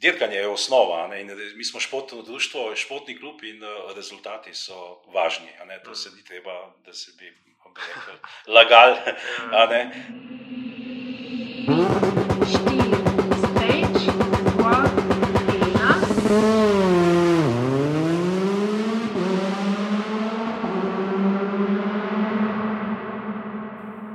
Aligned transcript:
dirkanje 0.00 0.36
je 0.36 0.48
osnova. 0.48 1.08
Ne, 1.08 1.24
mi 1.56 1.64
smo 1.64 1.80
športno 1.80 2.22
društvo, 2.22 2.76
športni 2.76 3.18
klub 3.18 3.44
in 3.44 3.62
uh, 3.62 3.96
rezultati 3.96 4.54
so 4.54 5.02
važni. 5.14 5.48
To 5.84 5.94
se 5.94 6.10
ni 6.16 6.24
treba, 6.24 6.74
da 6.86 6.92
se 6.92 7.12
bi 7.18 7.24
rekel, 7.24 8.14
lagali. 8.54 8.96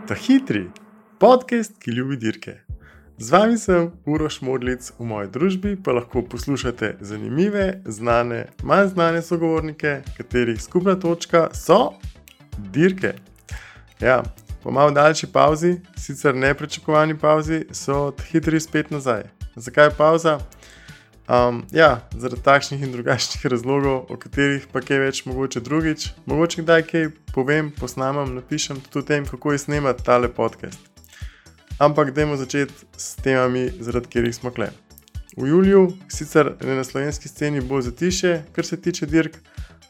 Ta 0.07 0.15
hitri 0.15 0.67
podcast, 1.19 1.79
ki 1.81 1.91
ljubi 1.91 2.17
dirke. 2.17 2.64
Z 3.17 3.31
vami 3.31 3.57
sem 3.57 3.91
Uroš 4.05 4.41
Modlic, 4.41 4.91
v 4.99 5.05
moji 5.07 5.29
družbi 5.31 5.77
pa 5.79 5.93
lahko 5.95 6.19
poslušate 6.27 6.97
zanimive, 6.99 7.79
znane, 7.87 8.41
manj 8.59 8.89
znane 8.91 9.21
sogovornike, 9.23 10.01
katerih 10.17 10.59
skupna 10.61 10.97
točka 10.99 11.47
so 11.53 11.93
dirke. 12.57 13.13
Ja, 14.03 14.23
po 14.63 14.71
malo 14.71 14.91
daljši 14.91 15.29
pauzi, 15.31 15.77
sicer 15.95 16.35
neprečakovani 16.35 17.15
pauzi, 17.15 17.61
so 17.71 18.11
hitri 18.31 18.59
spet 18.59 18.91
nazaj. 18.91 19.23
Zakaj 19.55 19.87
je 19.87 19.93
pauza? 19.95 20.33
Um, 21.31 21.63
ja, 21.71 22.03
zaradi 22.11 22.43
takšnih 22.43 22.83
in 22.83 22.91
drugačnih 22.91 23.45
razlogov, 23.45 24.11
o 24.11 24.17
katerih 24.19 24.67
pa 24.73 24.83
kaj 24.83 24.99
več 24.99 25.23
mogoče 25.25 25.63
drugič. 25.63 26.09
Mogoče 26.25 26.67
kdaj 26.67 26.83
kaj 26.91 27.07
povem, 27.31 27.71
posnamem, 27.79 28.35
napišem 28.35 28.83
tudi 28.83 28.99
o 28.99 29.07
tem, 29.07 29.25
kako 29.25 29.55
je 29.55 29.63
snemati 29.63 30.03
tale 30.03 30.27
podcast 30.27 30.94
ampak 31.79 32.11
dajmo 32.11 32.37
začeti 32.37 32.73
s 32.97 33.15
temami, 33.15 33.69
zaradi 33.79 34.07
katerih 34.07 34.35
smo 34.35 34.51
kle. 34.51 34.69
V 35.37 35.47
juliju, 35.47 35.91
sicer 36.07 36.53
na 36.61 36.83
slovenski 36.83 37.27
sceni, 37.27 37.61
bo 37.61 37.81
zatiše, 37.81 38.41
kar 38.55 38.65
se 38.65 38.81
tiče 38.81 39.05
dirk, 39.05 39.37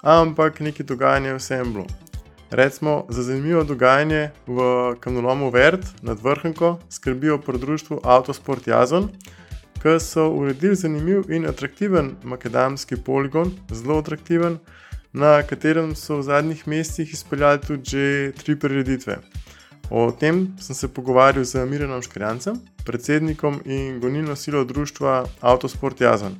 ampak 0.01 0.59
nekaj 0.59 0.85
dogajanja 0.85 1.29
je 1.29 1.37
vsem 1.37 1.73
bilo. 1.73 1.85
Recimo, 2.51 3.05
za 3.09 3.23
zanimivo 3.23 3.63
dogajanje 3.63 4.29
v 4.47 4.57
kamnolomu 4.99 5.49
Vert 5.49 5.85
nad 6.01 6.19
Vrhunko 6.23 6.79
skrbijo 6.89 7.37
pri 7.37 7.59
društvu 7.59 7.99
Autosport 8.03 8.67
Jazon, 8.67 9.09
ki 9.81 9.99
so 9.99 10.29
uredili 10.29 10.75
zanimiv 10.75 11.29
in 11.29 11.45
atraktiven 11.45 12.15
makadamski 12.23 12.95
poligon, 12.95 13.51
zelo 13.69 13.99
atraktiven, 13.99 14.57
na 15.13 15.43
katerem 15.43 15.95
so 15.95 16.17
v 16.17 16.23
zadnjih 16.23 16.67
mesecih 16.67 17.13
izpeljali 17.13 17.61
tudi 17.61 17.89
že 17.89 18.31
tri 18.31 18.55
prireditve. 18.59 19.17
O 19.89 20.11
tem 20.11 20.53
sem 20.59 20.75
se 20.75 20.87
pogovarjal 20.87 21.45
z 21.45 21.65
Mirenom 21.65 22.01
Škrjancem, 22.01 22.57
predsednikom 22.85 23.61
in 23.65 23.99
gonilno 23.99 24.35
silo 24.35 24.63
društva 24.63 25.25
Autosport 25.41 26.01
Jazon. 26.01 26.35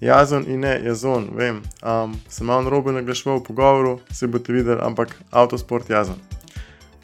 Jazon 0.00 0.44
in 0.48 0.60
ne 0.60 0.80
Jazon, 0.84 1.28
vem, 1.36 1.62
um, 1.84 2.14
sem 2.28 2.46
malo 2.46 2.70
robe 2.70 2.92
naglašval 2.92 3.38
v 3.38 3.44
pogovoru, 3.44 3.98
se 4.12 4.26
boste 4.26 4.52
videli, 4.52 4.80
ampak 4.80 5.12
Autosport 5.30 5.90
Jazon. 5.90 6.16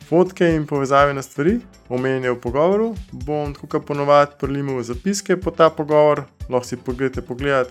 Fotke 0.08 0.48
in 0.54 0.66
povezave 0.66 1.14
na 1.14 1.22
stvari, 1.22 1.58
omenjene 1.88 2.30
v 2.30 2.40
pogovoru, 2.40 2.94
bom 3.12 3.52
tukaj 3.54 3.82
ponovadi 3.84 4.38
prilimal 4.40 4.80
zapiske 4.82 5.36
po 5.36 5.50
ta 5.50 5.68
pogovor, 5.70 6.24
lahko 6.48 6.64
si 6.64 6.76
pogledate 6.76 7.26
pogledat, 7.26 7.68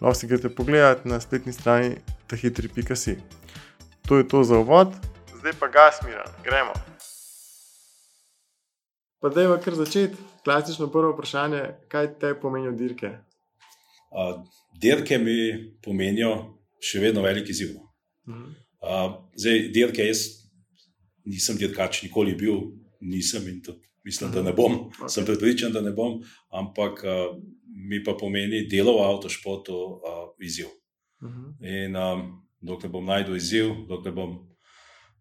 lahko 0.00 0.14
si 0.14 0.30
greste 0.30 0.52
pogledat 0.54 1.04
na 1.04 1.20
spletni 1.20 1.52
strani 1.52 1.96
tahitri.si. 2.30 3.18
To 4.06 4.22
je 4.22 4.28
to 4.28 4.44
za 4.44 4.58
uvod, 4.58 4.94
zdaj 5.40 5.58
pa 5.58 5.66
gas, 5.66 5.98
Miran, 6.06 6.30
gremo. 6.44 6.89
Pa 9.20 9.28
da 9.28 9.42
je 9.42 9.58
kar 9.64 9.74
začeti. 9.74 10.16
Klasično 10.44 10.88
prvo 10.88 11.12
vprašanje, 11.12 11.62
kaj 11.88 12.14
te 12.18 12.32
pomenijo 12.40 12.72
dirke? 12.72 13.10
Uh, 14.10 14.40
dirke 14.80 15.18
mi 15.18 15.36
pomenijo 15.84 16.32
še 16.80 17.02
vedno 17.02 17.22
velik 17.22 17.50
izziv. 17.52 17.76
Uh, 18.24 19.20
zdaj, 19.36 19.68
dirke 19.74 20.06
jaz 20.06 20.24
nisem 21.28 21.60
dirkač, 21.60 22.02
nikoli 22.02 22.32
bil, 22.34 22.62
nisem 23.00 23.44
in 23.52 23.60
tudi 23.62 23.90
mislim, 24.04 24.32
da 24.32 24.42
ne 24.42 24.52
bom. 24.52 24.72
Okay. 24.72 25.08
Sem 25.08 25.24
pripričan, 25.24 25.72
da 25.72 25.80
ne 25.80 25.92
bom, 25.92 26.20
ampak 26.50 27.04
uh, 27.04 27.36
mi 27.90 28.04
pa 28.04 28.14
pomeni 28.20 28.66
delo 28.68 28.96
v 28.98 29.06
avtošportu 29.06 29.74
uh, 29.74 30.00
izziv. 30.40 30.66
Uh 31.20 31.30
-huh. 31.30 31.84
In 31.84 31.96
um, 31.96 32.42
dokler 32.60 32.92
bom 32.92 33.04
najdel 33.04 33.36
izziv, 33.36 33.74
dokler 33.88 34.14
bom. 34.14 34.49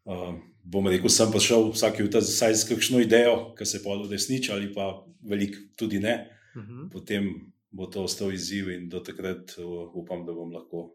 Uh, 0.06 0.36
bom 0.64 0.88
rekel, 0.88 1.10
sem 1.10 1.32
prišel 1.32 1.72
vsak 1.74 2.00
jutro 2.00 2.22
z 2.22 2.66
kakšno 2.70 3.02
idejo, 3.04 3.54
ki 3.58 3.66
se 3.66 3.84
pa 3.84 3.96
odresniči, 3.96 4.52
ali 4.52 4.74
pa 4.74 5.06
veliko 5.22 5.58
tudi 5.76 6.00
ne. 6.00 6.30
Uh 6.56 6.62
mhm. 6.64 6.74
-huh. 6.74 6.92
Potem 6.92 7.52
bo 7.72 7.86
to 7.86 8.04
ostal 8.04 8.34
izziv 8.34 8.70
in 8.70 8.90
do 8.90 9.00
takrat 9.00 9.58
uh, 9.58 9.96
upam, 9.96 10.26
da 10.26 10.34
bom 10.34 10.52
lahko 10.52 10.90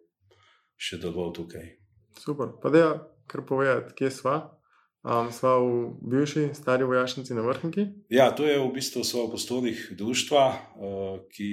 še 0.76 0.98
deloval 0.98 1.32
tukaj. 1.32 1.78
Super, 2.18 2.48
pa 2.62 2.70
da 2.70 2.78
je 2.78 2.90
kar 3.26 3.46
povedati, 3.46 3.94
kje 3.94 4.10
sva. 4.10 4.36
Um, 5.04 5.28
sva 5.28 5.58
v 5.60 5.92
bivši 6.00 6.54
stari 6.56 6.84
vojašnici 6.84 7.34
na 7.36 7.42
vrhunki? 7.44 7.82
Ja, 8.08 8.30
to 8.32 8.46
je 8.48 8.56
v 8.56 8.70
bistvu 8.72 9.02
v 9.04 9.28
prostorih 9.28 9.92
društva, 9.92 10.44
uh, 10.48 11.18
ki, 11.28 11.50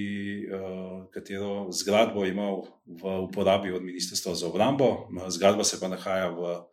uh, 0.48 1.12
katero 1.12 1.68
zgradbo 1.68 2.24
ima 2.26 2.48
v 2.88 3.04
uporabi 3.28 3.76
od 3.76 3.84
Ministrstva 3.84 4.36
za 4.40 4.48
obrambo. 4.48 5.12
Zgradba 5.28 5.68
se 5.68 5.80
pa 5.84 5.92
nahaja 5.92 6.32
v 6.32 6.64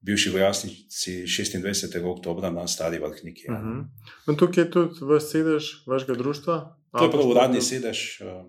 bivši 0.00 0.30
vojasnici 0.30 1.24
26. 1.26 2.04
oktober 2.04 2.52
na 2.52 2.66
Stari 2.66 2.98
vrhniki. 2.98 3.46
Uh 3.48 3.54
mhm. 3.54 3.80
-huh. 4.26 4.38
Tukaj 4.38 4.64
je 4.64 4.70
tudi 4.70 4.94
v 5.00 5.20
sedež 5.20 5.86
vašega 5.86 6.14
društva? 6.14 6.76
To 6.98 7.04
je 7.04 7.10
prav 7.10 7.28
uradni 7.28 7.60
sedež, 7.60 8.20
eh, 8.20 8.44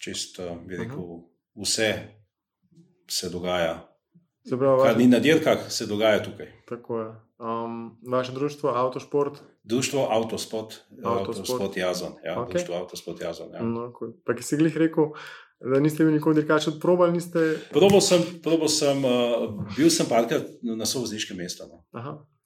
čist, 0.00 0.38
eh, 0.38 0.56
bi 0.66 0.76
rekel, 0.76 0.98
uh 0.98 1.18
mhm. 1.18 1.22
-huh. 1.22 1.62
vse 1.62 2.08
se 3.10 3.30
dogaja. 3.30 3.88
Zapravo, 4.44 4.82
Kar 4.82 4.98
ni 4.98 5.06
na 5.06 5.18
dirkah, 5.18 5.72
se 5.72 5.86
dogaja 5.86 6.22
tukaj. 6.22 6.46
Tako 6.68 7.00
je. 7.00 7.14
Um, 7.38 7.98
vaše 8.08 8.32
društvo, 8.32 8.70
Avtosport? 8.70 9.32
Društvo 9.62 10.08
Avtosport, 10.10 10.74
Avtosport 11.04 11.76
Jazon. 11.76 12.12
Ja, 12.24 12.36
okay. 12.36 12.50
Društvo 12.50 12.74
Avtosport 12.74 13.20
Jazon. 13.20 13.54
Ja. 13.54 13.62
No, 13.62 13.92
pa, 14.26 14.34
ki 14.34 14.42
si 14.42 14.56
jih 14.56 14.76
rekel, 14.76 15.12
da 15.70 15.80
niste 15.80 16.04
bili 16.04 16.18
nikoli 16.18 16.34
dirkač 16.40 16.66
od 16.68 16.80
proba. 16.80 17.10
Niste... 17.10 17.56
Probal 17.72 18.00
sem, 18.00 18.22
probal 18.42 18.68
sem 18.68 19.04
uh, 19.04 19.48
bil 19.76 19.90
sem 19.90 20.08
parkrat 20.08 20.48
na 20.62 20.86
sovozniškem 20.86 21.38
mestu. 21.38 21.68
No. 21.70 21.84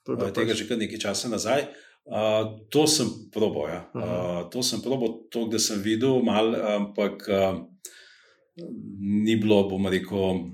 Uh, 0.08 0.30
tega 0.34 0.54
že 0.54 0.68
kar 0.68 0.78
nekaj 0.80 1.00
časa 1.08 1.32
nazaj. 1.32 1.68
Uh, 2.06 2.60
to 2.70 2.86
sem 2.86 3.08
probal. 3.34 3.66
Ja. 3.72 3.80
Uh, 3.94 4.42
to 4.52 4.62
sem 4.62 4.82
probal, 4.84 5.26
to, 5.32 5.48
da 5.50 5.58
sem 5.58 5.80
videl, 5.82 6.22
mal, 6.22 6.54
ampak 6.54 7.26
uh, 7.26 7.64
ni 9.00 9.34
bilo, 9.40 9.64
bom 9.68 9.88
rekel. 9.90 10.46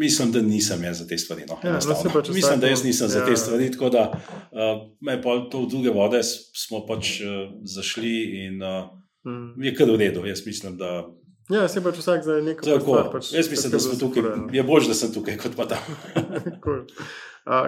Mislim, 0.00 0.32
da 0.34 0.42
nisem 0.42 0.82
jaz 0.84 0.98
za 0.98 1.06
te 1.06 1.16
stvari. 1.18 1.46
No, 1.48 1.56
ja, 1.64 1.78
no, 1.78 2.22
mislim, 2.34 2.60
da 2.60 2.68
jaz 2.68 2.82
nisem 2.84 3.06
ja. 3.06 3.14
za 3.14 3.24
te 3.26 3.36
stvari. 3.36 3.70
Tako 3.72 3.88
da 3.88 4.02
uh, 4.10 4.82
me 5.00 5.16
pa 5.22 5.38
to 5.50 5.62
v 5.62 5.70
druge 5.70 5.94
vode 5.94 6.20
smo 6.26 6.82
pač 6.86 7.20
uh, 7.22 7.54
zašli 7.64 8.44
in 8.44 8.58
uh, 8.62 8.90
mm. 9.24 9.62
je 9.62 9.74
kar 9.78 9.88
v 9.90 9.96
redu. 10.02 10.26
Jaz 10.26 10.42
mislim, 10.46 10.76
da 10.76 11.06
Ja, 11.50 11.68
se 11.68 11.82
pač 11.82 11.98
vsak 11.98 12.22
za 12.22 12.38
neko 12.44 12.62
stvar. 12.62 13.10
Pač, 13.12 13.32
Jaz 13.34 13.50
mislim, 13.50 13.72
da 13.72 13.80
sem 13.82 13.98
tukaj. 13.98 14.22
Skore, 14.22 14.54
je 14.54 14.62
bolj, 14.66 14.86
da 14.90 14.94
sem 14.94 15.10
tukaj, 15.14 15.36
kot 15.42 15.56
pa 15.58 15.66
tam. 15.70 15.98
cool. 16.64 16.84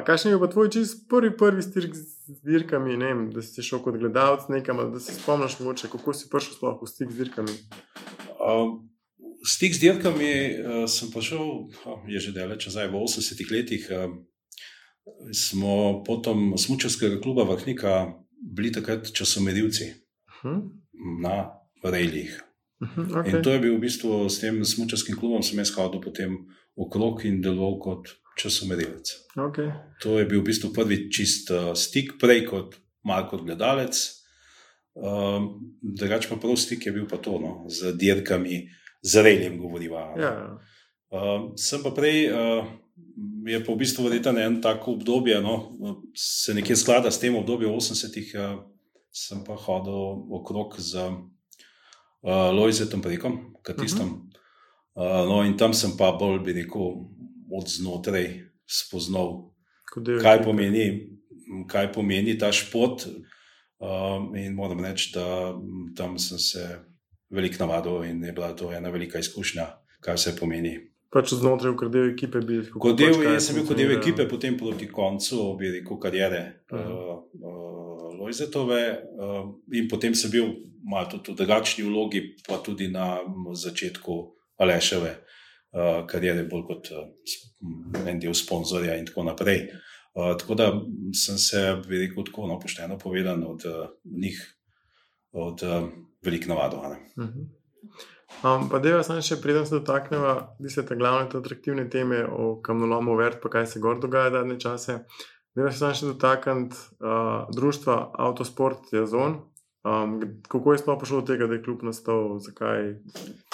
Kaj 0.06 0.28
je 0.28 0.38
pa 0.38 0.48
tvoj 0.52 0.70
čist 0.70 1.08
prvi, 1.10 1.32
prvi 1.36 1.64
stik 1.64 1.94
z 1.96 2.38
dirkami? 2.46 2.96
Ne 3.00 3.10
vem, 3.10 3.24
da 3.34 3.42
si 3.42 3.64
šel 3.64 3.82
kot 3.82 3.96
gledalec 3.98 4.46
nekam, 4.52 4.84
da 4.92 5.00
se 5.02 5.16
spomniš, 5.16 5.58
mogoče, 5.60 5.90
kako 5.90 6.14
si 6.14 6.30
prišel 6.30 6.58
sploh 6.58 6.76
v 6.82 6.90
stik 6.90 7.10
z 7.10 7.22
dirkami. 7.24 7.56
Uh, 8.38 8.76
stik 9.48 9.74
z 9.74 9.82
dirkami 9.86 10.30
uh, 10.30 10.84
sem 10.86 11.10
prišel, 11.10 11.42
uh, 11.72 12.04
je 12.06 12.22
že 12.22 12.36
daleč 12.36 12.68
nazaj, 12.70 12.92
v 12.92 13.02
80-ih 13.02 13.50
letih. 13.50 13.88
Uh, 13.90 14.14
smo 15.34 16.04
potom 16.06 16.54
smučarskega 16.54 17.18
kluba 17.18 17.42
Vrhnika 17.48 18.14
bili 18.38 18.70
takrat 18.70 19.10
časomerilci 19.10 19.90
uh 19.90 20.38
hm? 20.42 20.48
-huh. 20.48 20.62
na 21.22 21.36
rejlih. 21.82 22.51
Mhm, 22.82 23.14
okay. 23.14 23.30
In 23.30 23.42
to 23.42 23.52
je 23.54 23.62
bil 23.62 23.76
v 23.78 23.84
bistvu 23.86 24.26
s 24.26 24.42
tem 24.42 24.58
smočarskim 24.64 25.14
klubom, 25.14 25.42
sem 25.42 25.58
jaz 25.62 25.70
hodil 25.76 26.02
potem 26.02 26.34
okrog 26.74 27.22
in 27.28 27.38
deloval 27.38 27.78
kot 27.78 28.10
časomerjec. 28.34 29.12
Okay. 29.38 29.70
To 30.02 30.18
je 30.18 30.26
bil 30.26 30.42
v 30.42 30.50
bistvu 30.50 30.72
prvi 30.74 31.06
čist 31.12 31.52
uh, 31.54 31.72
stik, 31.78 32.18
prej 32.18 32.48
kot 32.50 32.74
malo 33.06 33.30
kot 33.30 33.46
gledalec. 33.46 33.94
Uh, 34.98 35.62
Drugač 35.78 36.26
pa 36.26 36.36
prvi 36.36 36.58
stik 36.58 36.86
je 36.86 36.92
bil 36.92 37.06
pa 37.06 37.22
to, 37.22 37.38
no, 37.38 37.70
z 37.70 37.94
dirkami, 37.94 38.66
z 38.98 39.12
reljem 39.22 39.62
govoriva. 39.62 40.10
Ja. 40.18 40.32
Uh, 41.12 41.54
sem 41.54 41.82
pa 41.84 41.94
prej. 41.94 42.30
Uh, 42.32 42.78
Je 43.42 43.58
pa 43.58 43.72
v 43.72 43.80
bistvu 43.82 44.04
verjetno 44.06 44.38
eno 44.38 44.60
tako 44.62 44.92
obdobje, 44.94 45.40
no, 45.42 45.74
se 46.14 46.54
nekje 46.54 46.76
sklada 46.78 47.10
s 47.10 47.18
tem 47.18 47.34
obdobjem 47.34 47.72
80-ih, 47.74 48.30
sem 49.10 49.40
pa 49.42 49.56
hodil 49.58 50.28
okrog 50.30 50.76
z 50.78 51.00
uh, 51.00 51.16
Lojzetom 52.22 53.02
prekom, 53.02 53.54
katistom. 53.62 54.08
Uh 54.08 55.02
-huh. 55.02 55.22
uh, 55.22 55.28
no, 55.28 55.42
in 55.44 55.56
tam 55.56 55.74
sem 55.74 55.90
pa 55.98 56.12
bolj, 56.12 56.38
bi 56.44 56.52
rekel, 56.52 56.82
od 57.50 57.68
znotraj 57.68 58.40
spoznal, 58.66 59.52
kaj 60.22 60.42
pomeni, 60.42 61.08
kaj 61.68 61.92
pomeni 61.92 62.38
ta 62.38 62.52
šport. 62.52 63.06
Uh, 63.82 64.38
in 64.38 64.54
moram 64.54 64.84
reči, 64.84 65.10
da 65.14 65.58
tam 65.96 66.18
sem 66.18 66.38
se 66.38 66.78
veliko 67.30 67.56
navado 67.58 68.04
in 68.04 68.24
je 68.24 68.32
bila 68.32 68.56
to 68.56 68.72
ena 68.72 68.90
velika 68.90 69.18
izkušnja, 69.18 69.66
kaj 70.00 70.18
se 70.18 70.36
pomeni. 70.36 70.92
Pač 71.12 71.34
znotraj 71.34 71.74
kot 71.76 71.90
del 71.92 72.12
ekipe 72.14 72.40
bil. 72.40 72.62
Kot 72.80 72.96
del, 72.96 73.12
pač 73.12 73.34
jaz 73.34 73.46
sem 73.46 73.58
bil 73.58 73.66
kot 73.66 73.76
del 73.76 73.90
ekipe, 73.98 74.28
potem 74.28 74.56
proti 74.56 74.88
koncu, 74.88 75.56
bi 75.58 75.70
rekel, 75.70 75.98
karijere 75.98 76.62
uh 76.72 76.78
-huh. 76.78 76.92
uh, 76.92 77.18
uh, 77.40 77.91
Lojzetove 78.22 78.82
uh, 79.18 79.48
in 79.74 79.88
potem 79.90 80.14
sem 80.14 80.30
bil 80.30 80.52
malo 80.86 81.10
tudi 81.10 81.32
v 81.32 81.42
drugačni 81.42 81.84
vlogi, 81.84 82.22
pa 82.46 82.62
tudi 82.62 82.88
na 82.90 83.18
začetku 83.54 84.14
Aleševe 84.62 85.10
uh, 85.10 86.04
karijere, 86.06 86.44
bolj 86.46 86.66
kot 86.68 86.92
uh, 86.94 87.08
en 88.06 88.20
del 88.22 88.34
sponzorja 88.34 88.94
in 88.98 89.08
tako 89.08 89.26
naprej. 89.26 89.66
Uh, 90.14 90.34
tako 90.38 90.54
da 90.54 90.70
sem 91.16 91.38
se, 91.38 91.62
bi 91.88 92.04
rekel, 92.04 92.24
tako 92.28 92.46
no, 92.46 92.60
pošteno 92.60 92.98
povedal 92.98 93.42
od 93.48 93.66
uh, 93.66 93.90
njih, 94.04 94.38
od 95.32 95.62
uh, 95.62 95.88
velik 96.22 96.46
navado. 96.46 96.76
Uh 96.76 97.24
-huh. 97.24 97.46
um, 98.44 98.68
pa 98.70 98.78
je 98.88 99.04
samo 99.04 99.22
še 99.22 99.36
preden 99.42 99.66
se 99.66 99.74
dotaknemo, 99.74 100.56
da 100.58 100.68
se 100.68 100.86
te 100.86 100.96
glavne 100.96 101.30
te 101.30 101.38
atraktivne 101.38 101.90
teme 101.90 102.26
o 102.26 102.60
kamnolomu 102.62 103.16
vrt, 103.16 103.42
pa 103.42 103.48
kaj 103.48 103.66
se 103.66 103.80
gor 103.80 104.00
dogaja 104.00 104.30
zadnje 104.30 104.60
čase. 104.60 104.98
Da 105.52 105.68
se 105.68 105.90
še 105.92 106.08
dotakniti 106.14 106.76
uh, 107.04 107.48
društva 107.52 107.96
Autosport 108.24 108.92
Jazon. 108.92 109.42
Um, 109.82 110.20
kako 110.48 110.72
je 110.72 110.78
sploh 110.78 110.96
prišlo 110.98 111.20
do 111.20 111.26
tega, 111.32 111.48
da 111.50 111.58
je 111.58 111.64
klub 111.64 111.82
nastal? 111.84 112.38
Zakaj? 112.40 112.94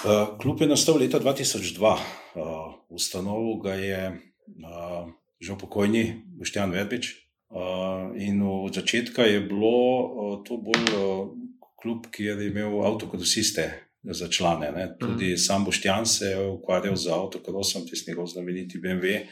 Uh, 0.04 0.36
klub 0.38 0.60
je 0.62 0.68
nastal 0.70 1.00
leta 1.00 1.18
2002. 1.18 1.94
Uh, 2.38 2.76
ustanovil 2.94 3.58
ga 3.64 3.74
je 3.80 4.02
uh, 4.12 5.08
že 5.40 5.56
pokojni 5.58 6.22
Boštjan 6.38 6.70
Verbič. 6.74 7.10
Uh, 7.48 8.12
in 8.20 8.44
od 8.44 8.76
začetka 8.76 9.24
je 9.24 9.40
bilo 9.40 9.74
uh, 9.74 10.38
to 10.44 10.60
bolj 10.60 10.86
uh, 10.94 11.32
klub, 11.80 12.06
ki 12.12 12.28
je 12.28 12.36
imel 12.46 12.78
avtokrosiste 12.84 13.66
za 14.04 14.28
člane. 14.28 14.70
Ne. 14.70 14.86
Tudi 15.00 15.32
mm. 15.32 15.40
sam 15.40 15.64
Boštjan 15.64 16.06
se 16.06 16.30
je 16.36 16.46
ukvarjal 16.46 16.94
z 16.96 17.10
avtokrosom, 17.10 17.88
tisti 17.88 18.12
njegov 18.12 18.30
znameniti 18.30 18.78
BMW. 18.78 19.24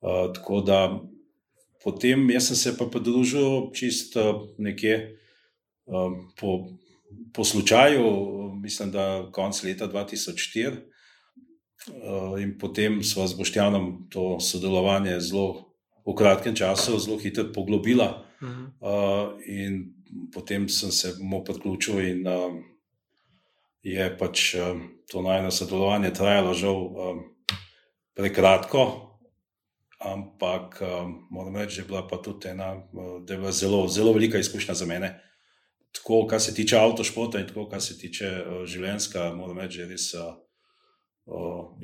Uh, 0.00 0.32
tako 0.34 0.64
da 0.66 0.98
potem 1.84 2.30
jaz 2.30 2.50
sem 2.50 2.56
se 2.56 2.76
pa 2.78 2.86
pridružil 2.86 3.70
čist 3.74 4.16
uh, 4.16 4.46
nekje 4.58 5.16
uh, 5.86 6.12
po, 6.36 6.68
po 7.32 7.44
slučaju, 7.44 8.04
mislim, 8.62 8.90
da 8.90 9.28
konc 9.32 9.62
leta 9.62 9.88
2004. 9.88 10.76
Uh, 11.88 12.36
in 12.42 12.58
potem 12.58 13.02
smo 13.02 13.26
z 13.26 13.34
Boštjanom 13.34 14.08
to 14.12 14.40
sodelovanje 14.40 15.20
zelo 15.20 15.72
v 16.04 16.12
kratkem 16.12 16.52
času, 16.56 16.98
zelo 16.98 17.16
hitro 17.18 17.48
poglobila. 17.54 18.26
Uh 18.40 18.48
-huh. 18.48 18.66
uh, 18.80 19.40
in 19.46 19.94
potem 20.32 20.68
sem 20.68 20.90
se 20.90 21.14
mu 21.20 21.44
priključil, 21.44 22.00
in 22.00 22.26
uh, 22.26 22.52
je 23.82 24.18
pač 24.18 24.54
uh, 24.54 24.80
to 25.10 25.22
najno 25.22 25.50
sodelovanje 25.50 26.12
trajalo 26.12 26.54
žal 26.54 26.76
uh, 26.76 27.16
prekratko. 28.14 29.09
Ampak 30.00 30.78
uh, 30.80 31.08
moram 31.30 31.56
reči, 31.56 31.76
da 31.76 31.82
je 31.82 31.88
bila 31.88 32.06
pa 32.08 32.16
tudi 32.22 32.48
ena, 32.48 32.72
uh, 32.76 33.18
da 33.24 33.34
je 33.34 33.38
bila 33.38 33.52
zelo, 33.52 33.82
zelo 33.88 34.12
velika 34.16 34.38
izkušnja 34.38 34.74
za 34.74 34.86
mene. 34.86 35.10
Tako, 35.92 36.26
kar 36.26 36.40
se 36.40 36.54
tiče 36.54 36.78
avtošporta 36.78 37.40
in 37.40 37.48
tako, 37.48 37.68
kar 37.68 37.82
se 37.82 37.98
tiče 37.98 38.30
uh, 38.30 38.62
življenjska, 38.64 39.32
moram 39.36 39.58
reči, 39.58 39.82
da 39.82 39.84
je 39.84 39.90
res. 39.96 40.14
Uh, 40.14 40.38
Uh, 41.30 41.78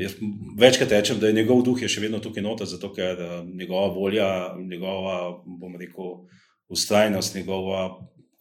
večkrat 0.58 0.90
rečem, 0.90 1.20
da 1.20 1.28
je 1.28 1.32
njegov 1.36 1.60
duh 1.62 1.82
je 1.82 1.86
še 1.88 2.00
vedno 2.02 2.18
tukaj 2.18 2.42
noter, 2.42 2.66
zato 2.66 2.88
ker 2.90 3.20
uh, 3.20 3.34
njegova 3.46 3.92
volja, 3.94 4.28
njegova, 4.58 5.42
bom 5.46 5.76
rekel, 5.78 6.24
ustrajnost, 6.72 7.36
njegova 7.36 7.84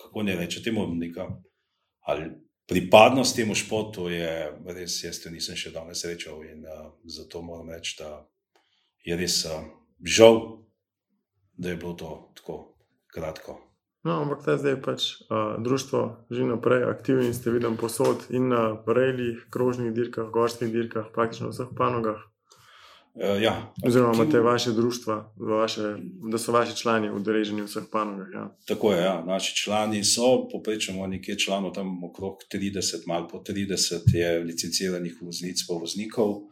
kako 0.01 0.23
ne 0.23 0.35
reče 0.35 0.63
temu, 0.63 0.87
neka, 0.95 1.27
ali 1.99 2.31
pripadnost 2.67 3.35
temu 3.35 3.55
športu 3.55 4.09
je 4.09 4.51
res, 4.65 5.03
jaz 5.03 5.19
to 5.21 5.29
nisem 5.29 5.57
še 5.59 5.71
danes 5.75 6.01
srečal 6.01 6.41
in 6.47 6.65
uh, 6.65 6.87
zato 7.03 7.41
moram 7.41 7.69
reči, 7.69 7.97
da 7.99 8.25
je 9.05 9.17
res 9.17 9.45
uh, 9.45 9.63
žal, 10.03 10.41
da 11.57 11.69
je 11.69 11.77
bilo 11.77 11.93
to 11.93 12.31
tako 12.35 12.75
kratko. 13.13 13.61
No, 14.05 14.21
ampak 14.21 14.43
zdaj 14.45 14.71
je 14.71 14.81
pač 14.81 15.01
uh, 15.25 15.57
društvo 15.57 16.29
že 16.29 16.45
naprej 16.45 16.83
aktivno 16.85 17.25
in 17.25 17.33
ste 17.33 17.49
videli 17.49 17.77
posod 17.77 18.27
in 18.29 18.53
na 18.53 18.77
rejlih, 18.85 19.47
krožnih 19.49 19.93
dirkah, 19.93 20.29
gorskih 20.29 20.69
dirkah, 20.69 21.09
praktično 21.13 21.49
vseh 21.49 21.73
panogah. 21.77 22.21
Uh, 23.15 23.41
ja, 23.41 23.73
Oziroma, 23.81 24.13
imate 24.13 24.39
vaše 24.39 24.75
društva, 24.77 25.33
vaše, 25.37 25.95
da 26.29 26.37
so 26.37 26.51
vaši 26.51 26.75
člani 26.77 27.09
udeleženi 27.09 27.63
v 27.63 27.69
vseh 27.69 27.89
panogah. 27.91 28.29
Ja. 28.33 28.45
Tako 28.67 28.93
je, 28.93 29.01
ja. 29.01 29.15
naši 29.25 29.55
člani 29.63 30.03
so, 30.03 30.49
poprečemo 30.51 31.07
nekje 31.07 31.39
članov, 31.39 31.73
tam 31.73 32.03
okrog 32.03 32.45
30, 32.53 33.07
malo 33.07 33.27
po 33.27 33.41
30 33.41 34.05
je 34.13 34.39
licenciranih 34.43 35.17
voznic, 35.21 35.65
pa 35.67 35.79
voznikov. 35.81 36.43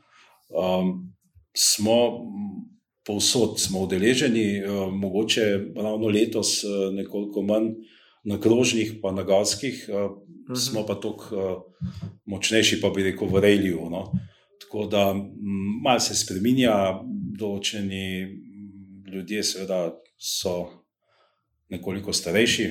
Um, 0.49 1.13
smo 1.57 1.97
povsod 3.05 3.59
smo 3.59 3.83
udeleženi, 3.83 4.63
uh, 4.63 4.93
mogoče 4.93 5.41
ravno 5.75 6.07
letos 6.07 6.63
uh, 6.63 6.93
nekoliko 6.93 7.41
manj 7.41 7.73
na 8.23 8.39
krožnih, 8.39 8.93
pa 9.01 9.11
na 9.11 9.23
galskih, 9.23 9.89
uh 9.89 9.95
-huh. 9.95 10.55
smo 10.55 10.85
pa 10.85 10.93
uh, 10.93 11.61
močnejši, 12.25 12.81
pa 12.81 12.89
bi 12.89 13.03
rekel, 13.03 13.27
v 13.27 13.39
Rejliju. 13.39 13.89
No. 13.91 14.11
Tako 14.61 14.85
da 14.85 15.15
malo 15.83 15.99
se 15.99 16.15
spremenja, 16.15 16.99
določeni 17.39 18.27
ljudje, 19.13 19.43
seveda, 19.43 19.93
so 20.17 20.67
nekoliko 21.69 22.13
starejši. 22.13 22.69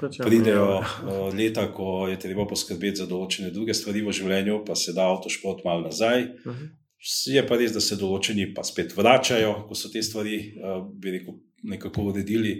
Pač 0.00 0.18
ja, 0.18 0.24
Pridejo 0.24 0.78
uh, 0.78 1.34
leta, 1.34 1.72
ko 1.72 2.08
je 2.08 2.18
treba 2.18 2.46
poskrbeti 2.46 2.96
za 2.96 3.06
določene 3.06 3.50
druge 3.50 3.74
stvari 3.74 4.02
v 4.02 4.12
življenju, 4.12 4.64
pa 4.66 4.74
se 4.74 4.92
da 4.92 5.02
avtošport 5.10 5.64
malo 5.64 5.80
nazaj. 5.80 6.22
Uh 6.22 6.52
-huh. 6.52 6.83
Je 7.04 7.42
pa 7.46 7.58
res, 7.60 7.74
da 7.74 7.82
se 7.84 7.98
določeni 8.00 8.48
pa 8.56 8.64
spet 8.64 8.94
vračajo, 8.96 9.66
ko 9.68 9.76
so 9.76 9.90
te 9.92 10.02
stvari, 10.02 10.38
uh, 10.56 10.78
bi 10.88 11.18
rekel, 11.18 11.36
nekako 11.68 12.08
uredili. 12.12 12.54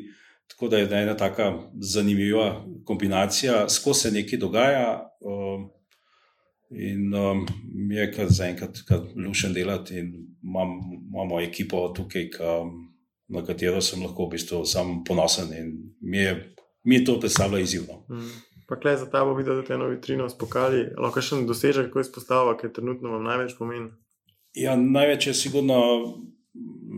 Tako 0.52 0.68
da 0.68 0.82
je 0.82 0.88
ena 0.98 1.14
taka 1.16 1.46
zanimiva 1.80 2.64
kombinacija, 2.84 3.64
skozi 3.72 4.08
se 4.08 4.10
nekaj 4.18 4.42
dogaja. 4.42 4.88
Uh, 5.24 5.64
In 6.70 7.14
um, 7.14 7.46
je 7.90 8.06
kar 8.12 8.26
zaenkrat 8.28 8.78
lušen 9.26 9.52
delati, 9.54 9.98
in 9.98 10.08
imam, 10.42 10.80
imamo 11.12 11.40
ekipo 11.40 11.88
tukaj, 11.96 12.28
ka, 12.30 12.54
na 13.28 13.44
katero 13.46 13.80
sem 13.80 14.02
lahko 14.02 14.26
v 14.26 14.34
bistvu 14.34 14.64
sam 14.66 15.04
ponosen. 15.06 15.52
In 15.54 15.70
mi 16.00 16.18
je, 16.18 16.32
mi 16.84 16.96
je 16.96 17.04
to 17.04 17.20
predstavljalo 17.20 17.62
izjivno. 17.62 18.00
Mm. 18.10 18.32
Pa 18.68 18.80
klej 18.80 18.96
za 18.96 19.10
ta 19.10 19.24
bo 19.24 19.34
videl, 19.36 19.60
da 19.60 19.66
te 19.66 19.74
eno 19.74 19.90
vitrino 19.92 20.26
spokali. 20.28 20.86
Lahko 20.98 21.22
še 21.22 21.36
en 21.36 21.46
dosežek, 21.46 21.92
ko 21.92 22.00
izpostavlja, 22.00 22.56
ki 22.58 22.72
trenutno 22.72 23.12
vam 23.12 23.28
največ 23.28 23.54
pomeni. 23.58 23.92
Ja, 24.54 24.76
največ 24.76 25.26
je 25.26 25.34
sigurno, 25.34 25.78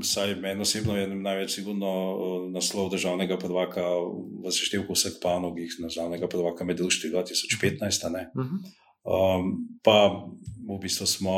vsaj 0.00 0.34
meni 0.40 0.60
osebno 0.60 0.96
je 0.96 1.06
največ 1.08 1.54
sigurno 1.54 1.92
naslov 2.52 2.90
državnega 2.92 3.38
prvaka 3.40 3.84
v 4.44 4.52
seštevku 4.52 4.92
vseh 4.92 5.16
panogih, 5.22 5.72
državnega 5.80 6.28
prvaka 6.28 6.64
med 6.64 6.76
društvi 6.76 7.10
2015. 7.10 8.08
Uh 8.34 8.44
-huh. 8.44 8.60
Um, 9.06 9.68
pa 9.82 10.26
v 10.68 10.78
bistvu 10.82 11.06
smo 11.06 11.32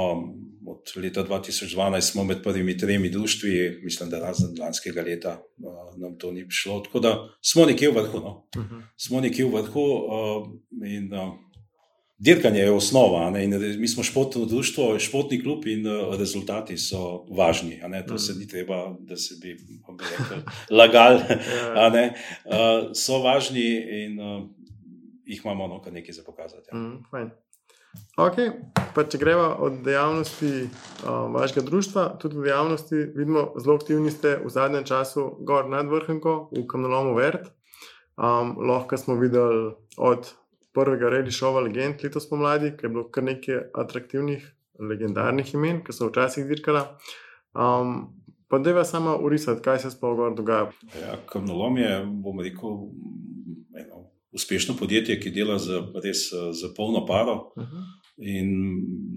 od 0.68 1.02
leta 1.02 1.24
2012 1.24 2.00
smo 2.00 2.24
med 2.24 2.42
prvimi 2.42 2.76
tremi 2.78 3.10
društvi, 3.10 3.80
mislim, 3.82 4.10
da 4.10 4.18
razen 4.18 4.56
lanskega 4.60 5.02
leta 5.02 5.42
uh, 5.58 6.00
nam 6.00 6.18
to 6.18 6.32
ni 6.32 6.46
šlo. 6.50 6.80
Tako 6.80 7.00
da 7.00 7.28
smo 7.42 7.64
nekje 7.64 7.90
v 7.90 7.94
vrhu. 7.94 8.18
No. 8.18 8.48
Uh 8.56 8.62
-huh. 8.62 8.82
Smo 8.96 9.20
nekje 9.20 9.44
v 9.44 9.48
vrhu 9.48 9.80
uh, 9.80 10.48
in 10.86 11.14
uh, 11.14 11.34
dirkanje 12.18 12.60
je 12.60 12.72
osnova. 12.72 13.30
Ne, 13.30 13.46
mi 13.78 13.88
smo 13.88 14.02
športno 14.02 14.44
društvo, 14.44 14.98
športni 14.98 15.42
klub 15.42 15.66
in 15.66 15.86
uh, 15.86 16.18
rezultati 16.18 16.78
so 16.78 17.24
važni. 17.30 17.80
To 17.80 17.86
-huh. 17.86 18.18
se 18.18 18.34
ni 18.38 18.48
treba, 18.48 18.96
da 19.00 19.16
se 19.16 19.34
bi, 19.42 19.54
bi 19.54 19.80
rekel, 20.20 20.38
lagali. 20.78 21.20
uh, 21.20 22.90
so 22.94 23.18
važni 23.18 23.86
in 24.04 24.20
uh, 24.20 24.48
jih 25.24 25.40
imamo 25.44 25.66
no, 25.66 25.82
nekaj 25.90 26.12
za 26.12 26.22
pokazati. 26.26 26.68
Ja. 26.72 26.78
Uh 26.78 26.84
-huh, 26.84 27.30
Okay. 28.18 28.50
Pa 28.94 29.04
če 29.04 29.18
gremo 29.18 29.56
od 29.58 29.82
dejavnosti 29.86 30.50
um, 30.62 31.34
vašega 31.34 31.62
društva, 31.66 32.18
tudi 32.20 32.36
v 32.38 32.48
dejavnosti 32.50 32.96
vidimo, 33.16 33.52
zelo 33.56 33.76
aktivni 33.78 34.10
ste 34.10 34.36
v 34.44 34.50
zadnjem 34.50 34.84
času, 34.84 35.38
gor 35.46 35.68
nad 35.70 35.86
vrhunko, 35.86 36.50
v 36.52 36.66
kamnolomu 36.66 37.14
Vert. 37.14 37.48
Um, 38.18 38.56
lahko 38.58 38.98
smo 38.98 39.14
videli 39.14 39.72
od 39.96 40.32
prvega 40.78 41.10
redi 41.10 41.34
šova 41.34 41.60
Legend 41.66 42.04
letos 42.04 42.28
pomladi, 42.30 42.72
ki 42.76 42.86
je 42.86 42.92
bilo 42.94 43.08
kar 43.10 43.26
nekaj 43.26 43.58
atraktivnih, 43.74 44.44
legendarnih 44.78 45.54
imen, 45.54 45.82
ki 45.84 45.92
so 45.92 46.08
včasih 46.08 46.46
dirkala. 46.46 46.84
Um, 47.54 48.14
pa 48.48 48.58
da 48.62 48.70
je 48.70 48.84
samo 48.84 49.16
urisati, 49.26 49.62
kaj 49.64 49.82
se 49.84 49.90
sploh 49.90 50.30
dogaja. 50.36 50.70
Ja, 51.00 51.18
kamnolom 51.26 51.76
je, 51.76 51.92
bom 52.06 52.40
rekel, 52.40 52.78
uspešno 54.32 54.76
podjetje, 54.78 55.18
ki 55.20 55.30
dela 55.34 55.58
za, 55.58 55.82
res, 56.04 56.28
za 56.32 56.70
polno 56.76 57.06
paro. 57.06 57.52
Uh 57.56 57.64
-huh. 57.64 57.84
In 58.18 58.48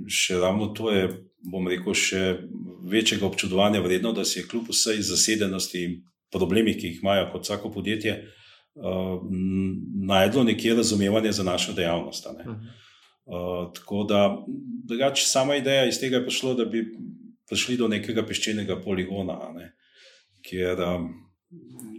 še 0.08 0.38
ravno 0.40 0.68
to 0.68 0.92
je, 0.92 1.08
bom 1.52 1.68
rekel, 1.68 1.94
še 1.94 2.38
večjega 2.92 3.26
občudovanja 3.26 3.82
vredno, 3.82 4.12
da 4.14 4.26
se 4.26 4.40
je 4.40 4.48
kljub 4.48 4.70
vsej 4.70 5.02
zasedenosti 5.02 5.84
in 5.84 6.02
problemih, 6.32 6.78
ki 6.78 6.88
jih 6.88 7.00
imajo 7.02 7.30
kot 7.32 7.44
vsako 7.44 7.72
podjetje, 7.72 8.24
uh, 8.76 9.22
najdlo 10.08 10.44
nekje 10.44 10.76
razumevanje 10.76 11.32
za 11.32 11.44
našo 11.44 11.74
dejavnost. 11.74 12.28
Ne? 12.38 12.52
Uh 12.52 12.56
tako 13.74 14.04
da, 14.04 14.46
drugače, 14.88 15.24
sama 15.26 15.56
ideja 15.56 15.86
iz 15.88 16.00
tega 16.00 16.18
je 16.18 16.26
prišla, 16.26 16.54
da 16.54 16.66
bi 16.66 16.86
prišli 17.50 17.78
do 17.78 17.88
nekega 17.88 18.26
peščenega 18.26 18.82
poligona, 18.84 19.38
ne, 19.56 19.72
kjer 20.48 20.80
um, 20.82 21.10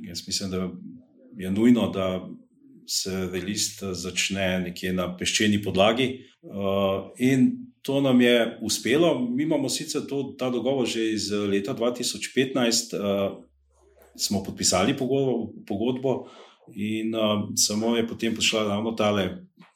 jaz 0.08 0.26
mislim, 0.26 0.50
da 0.50 0.70
je 1.36 1.50
nujno, 1.50 1.88
da 1.90 2.28
se 2.86 3.28
relist 3.32 3.82
začne 3.92 4.60
nekje 4.60 4.92
na 4.92 5.06
peščeni 5.16 5.62
podlagi. 5.62 6.08
Uh, 6.42 7.12
in 7.18 7.52
to 7.82 8.00
nam 8.00 8.20
je 8.20 8.58
uspelo. 8.62 9.14
Mi 9.30 9.42
imamo 9.42 9.68
sicer 9.68 10.02
to, 10.08 10.34
ta 10.38 10.50
dogovor 10.50 10.86
že 10.86 11.12
iz 11.12 11.30
leta 11.30 11.74
2015, 11.74 12.96
uh, 12.98 13.44
smo 14.16 14.42
podpisali 14.42 14.96
pogodbo, 14.96 15.52
pogodbo 15.66 16.16
in 16.74 17.14
uh, 17.14 17.48
samo 17.56 17.96
je 17.96 18.06
potem 18.08 18.34
prišla 18.34 18.68
ravno 18.68 18.92
ta 18.92 19.10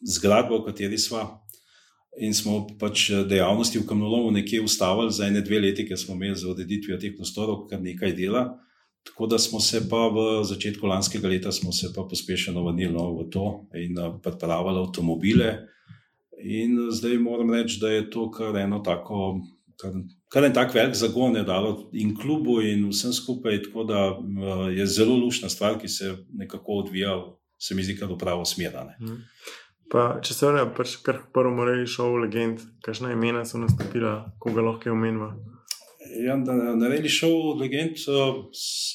zgradba, 0.04 0.58
v 0.58 0.64
kateri 0.70 0.98
smo. 0.98 1.42
In 2.16 2.32
smo 2.32 2.64
pač 2.80 3.10
dejavnosti 3.28 3.76
v 3.78 3.84
Kamnolomu 3.84 4.30
nekje 4.32 4.62
ustavili 4.64 5.12
za 5.12 5.26
ene 5.26 5.42
dve 5.44 5.60
leti, 5.60 5.84
ker 5.84 5.98
smo 6.00 6.14
imeli 6.14 6.36
za 6.36 6.48
odreditvijo 6.48 6.96
teh 6.96 7.12
prostorov 7.12 7.66
kar 7.68 7.82
nekaj 7.82 8.14
dela. 8.16 8.56
Tako 9.06 9.26
da 9.26 9.38
smo 9.38 9.60
se 9.60 9.82
pa 9.88 10.08
v 10.08 10.42
začetku 10.44 10.86
lanskega 10.86 11.28
leta 11.28 11.52
pospešeno 12.08 12.64
vrnili 12.64 12.92
no, 12.92 13.12
v 13.20 13.28
to 13.30 13.68
in 13.76 14.00
pripravili 14.22 14.80
avtomobile. 14.80 15.68
In 16.42 16.88
zdaj 16.90 17.18
moram 17.18 17.52
reči, 17.52 17.78
da 17.80 17.92
je 17.92 18.10
to 18.10 18.30
kar 18.30 18.56
eno 18.56 18.80
tako, 18.80 19.40
kar, 19.80 19.92
kar 20.36 20.44
en 20.44 20.52
tak 20.52 20.74
velik 20.74 20.94
zagon 20.94 21.36
je 21.36 21.42
dalo 21.48 21.70
in 21.96 22.10
klubu 22.16 22.58
in 22.60 22.82
vsem 22.90 23.12
skupaj. 23.12 23.62
Tako 23.62 23.84
da 23.88 24.00
je 24.68 24.86
zelo 24.86 25.16
lušna 25.16 25.48
stvar, 25.48 25.78
ki 25.80 25.88
se 25.88 26.12
nekako 26.32 26.82
odvija, 26.82 27.14
se 27.58 27.74
mi 27.74 27.82
zdi, 27.82 27.96
da 27.96 28.06
v 28.06 28.18
pravo 28.20 28.44
smer. 28.44 28.76
Mhm. 29.00 29.14
Pa, 29.88 30.18
če 30.20 30.34
se 30.34 30.46
vrnemo, 30.46 30.74
pač 30.76 30.98
kar 31.06 31.22
prvo 31.32 31.54
moraš 31.56 31.94
šov 31.94 32.18
legend, 32.26 32.60
kakšna 32.84 33.14
imena 33.14 33.44
so 33.48 33.56
nastopila, 33.62 34.26
koga 34.42 34.64
lahko 34.66 34.90
je 34.90 34.92
omenila. 34.92 35.30
Ja, 36.26 36.36
na 36.36 36.74
na 36.76 36.90
reili 36.90 37.08
šov 37.08 37.56
legend 37.62 38.02
uh, 38.10 38.42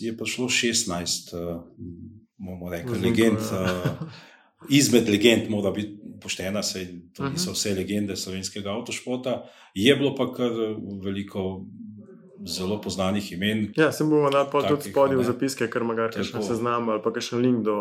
je 0.03 0.13
prišlo 0.17 0.45
16, 0.45 1.33
uh, 1.33 1.63
bomo 2.38 2.69
rekli, 2.69 3.00
legend. 3.01 3.41
Uh, 3.50 4.12
izmed 4.69 5.10
legend, 5.10 5.50
mora 5.50 5.71
biti 5.71 5.98
poštena, 6.21 6.63
saj 6.63 6.87
to 7.17 7.29
niso 7.29 7.51
mhm. 7.51 7.57
vse 7.57 7.75
legende 7.77 8.15
slovenskega 8.15 8.73
avtošpota. 8.77 9.41
Je 9.73 9.95
bilo 9.95 10.15
pa 10.15 10.29
kar 10.33 10.51
veliko 11.03 11.65
zelo 12.45 12.81
poznanih 12.81 13.31
imen. 13.31 13.73
Ja, 13.77 13.91
sem 13.91 14.09
bil 14.09 14.23
na 14.33 14.43
pol 14.49 14.65
tudi 14.65 14.89
spodaj 14.89 15.17
v 15.19 15.25
zapiske, 15.25 15.67
ker 15.71 15.85
ima 15.85 15.95
kar 15.97 16.15
še 16.15 16.41
seznam 16.45 16.89
ali 16.89 17.03
pa 17.03 17.13
še 17.13 17.37
link 17.41 17.63
do 17.65 17.75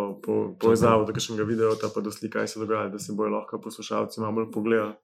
povezave, 0.60 1.06
do 1.08 1.14
kakšnega 1.16 1.46
videa, 1.48 1.72
pa 1.80 2.04
do 2.04 2.12
slika, 2.12 2.40
kaj 2.40 2.52
se 2.52 2.60
dogaja, 2.60 2.90
da 2.92 3.00
se 3.00 3.16
bojo 3.16 3.32
lahko 3.34 3.60
poslušalci 3.62 4.20
malo 4.20 4.40
bolj 4.40 4.50
pogledali. 4.52 4.94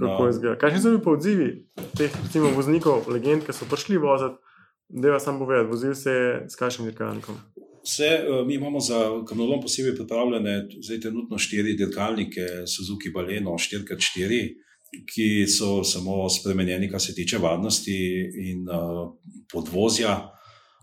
Kako 0.00 0.26
je 0.26 0.32
zgleda? 0.40 0.58
Kakšni 0.62 0.82
so 0.82 0.94
bili 0.94 1.04
pa 1.04 1.14
odzivi 1.14 1.50
teh 1.98 2.18
recimo, 2.24 2.50
voznikov, 2.56 3.06
legend, 3.12 3.46
ki 3.46 3.54
so 3.54 3.68
prišli 3.70 4.02
voziti? 4.02 4.42
Deva 4.88 5.18
sam 5.22 5.38
povedati, 5.38 5.70
vozil 5.70 5.94
se 5.98 6.12
je 6.12 6.26
s 6.50 6.58
kakšnim 6.58 6.90
dirkalnikom. 6.90 7.38
Vse, 7.86 8.08
eh, 8.18 8.44
mi 8.46 8.54
imamo 8.54 8.80
za 8.80 8.98
kamnolom 9.28 9.60
posebej 9.62 9.94
pripravljene, 9.94 10.68
zdaj 10.82 11.00
trenutno 11.00 11.38
štiri 11.38 11.76
dirkalnike, 11.78 12.66
Suzuki 12.66 13.14
Baleno 13.14 13.54
4x4 13.54 14.66
ki 15.04 15.46
so 15.50 15.84
samo 15.84 16.28
spremenjeni, 16.30 16.90
kar 16.90 17.00
se 17.00 17.14
tiče 17.14 17.38
varnosti 17.38 17.96
in 18.50 18.68
uh, 18.68 19.12
podvozja. 19.52 20.32